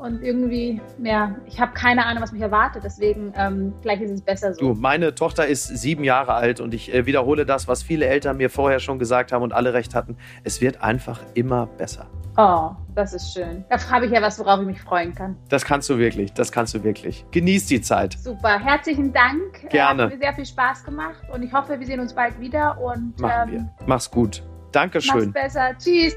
[0.00, 2.82] und irgendwie, ja, ich habe keine Ahnung, was mich erwartet.
[2.84, 4.60] Deswegen, ähm, vielleicht ist es besser so.
[4.60, 8.38] Du, meine Tochter ist sieben Jahre alt und ich äh, wiederhole das, was viele Eltern
[8.38, 10.16] mir vorher schon gesagt haben und alle recht hatten.
[10.42, 12.06] Es wird einfach immer besser.
[12.36, 13.64] Oh, das ist schön.
[13.68, 15.36] Da habe ich ja was, worauf ich mich freuen kann.
[15.48, 17.26] Das kannst du wirklich, das kannst du wirklich.
[17.32, 18.14] Genieß die Zeit.
[18.14, 19.68] Super, herzlichen Dank.
[19.68, 20.04] Gerne.
[20.04, 23.18] Hat mir sehr viel Spaß gemacht und ich hoffe, wir sehen uns bald wieder und
[23.20, 23.86] Machen ähm, wir.
[23.86, 24.42] Mach's gut.
[24.42, 25.32] mach's Dankeschön.
[25.32, 25.72] besser.
[25.78, 26.16] Tschüss.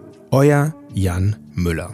[0.33, 1.91] Euer Jan Müller.